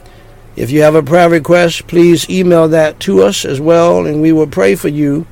If 0.55 0.69
you 0.69 0.81
have 0.81 0.95
a 0.95 1.03
prayer 1.03 1.29
request, 1.29 1.87
please 1.87 2.29
email 2.29 2.67
that 2.67 2.99
to 3.01 3.21
us 3.21 3.45
as 3.45 3.61
well, 3.61 4.05
and 4.05 4.21
we 4.21 4.31
will 4.31 4.47
pray 4.47 4.75
for 4.75 4.89
you 4.89 5.25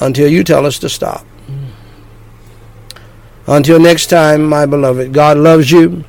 until 0.00 0.28
you 0.28 0.44
tell 0.44 0.66
us 0.66 0.78
to 0.80 0.88
stop. 0.88 1.24
Until 3.46 3.80
next 3.80 4.08
time, 4.08 4.46
my 4.46 4.66
beloved, 4.66 5.14
God 5.14 5.38
loves 5.38 5.70
you. 5.70 6.04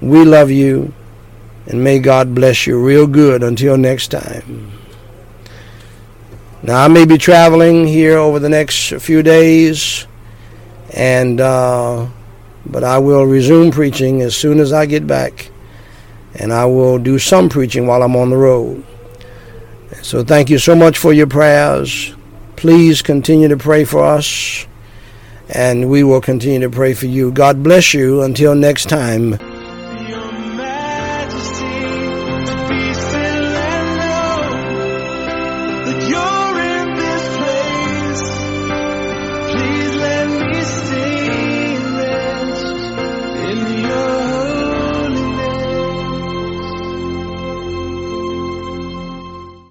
We 0.00 0.24
love 0.24 0.50
you. 0.50 0.92
And 1.66 1.84
may 1.84 2.00
God 2.00 2.34
bless 2.34 2.66
you 2.66 2.84
real 2.84 3.06
good 3.06 3.44
until 3.44 3.76
next 3.76 4.08
time. 4.08 4.72
Now, 6.64 6.84
I 6.84 6.88
may 6.88 7.04
be 7.04 7.18
traveling 7.18 7.86
here 7.86 8.18
over 8.18 8.40
the 8.40 8.48
next 8.48 8.94
few 9.00 9.22
days, 9.22 10.08
and 10.92 11.40
uh, 11.40 12.08
but 12.66 12.82
I 12.82 12.98
will 12.98 13.26
resume 13.26 13.70
preaching 13.70 14.20
as 14.20 14.34
soon 14.34 14.58
as 14.58 14.72
I 14.72 14.86
get 14.86 15.06
back 15.06 15.51
and 16.34 16.52
I 16.52 16.64
will 16.64 16.98
do 16.98 17.18
some 17.18 17.48
preaching 17.48 17.86
while 17.86 18.02
I'm 18.02 18.16
on 18.16 18.30
the 18.30 18.36
road. 18.36 18.84
So 20.02 20.24
thank 20.24 20.50
you 20.50 20.58
so 20.58 20.74
much 20.74 20.98
for 20.98 21.12
your 21.12 21.26
prayers. 21.26 22.14
Please 22.56 23.02
continue 23.02 23.48
to 23.48 23.56
pray 23.56 23.84
for 23.84 24.04
us, 24.04 24.66
and 25.48 25.90
we 25.90 26.02
will 26.02 26.20
continue 26.20 26.60
to 26.60 26.70
pray 26.70 26.94
for 26.94 27.06
you. 27.06 27.30
God 27.32 27.62
bless 27.62 27.92
you. 27.92 28.22
Until 28.22 28.54
next 28.54 28.88
time. 28.88 29.51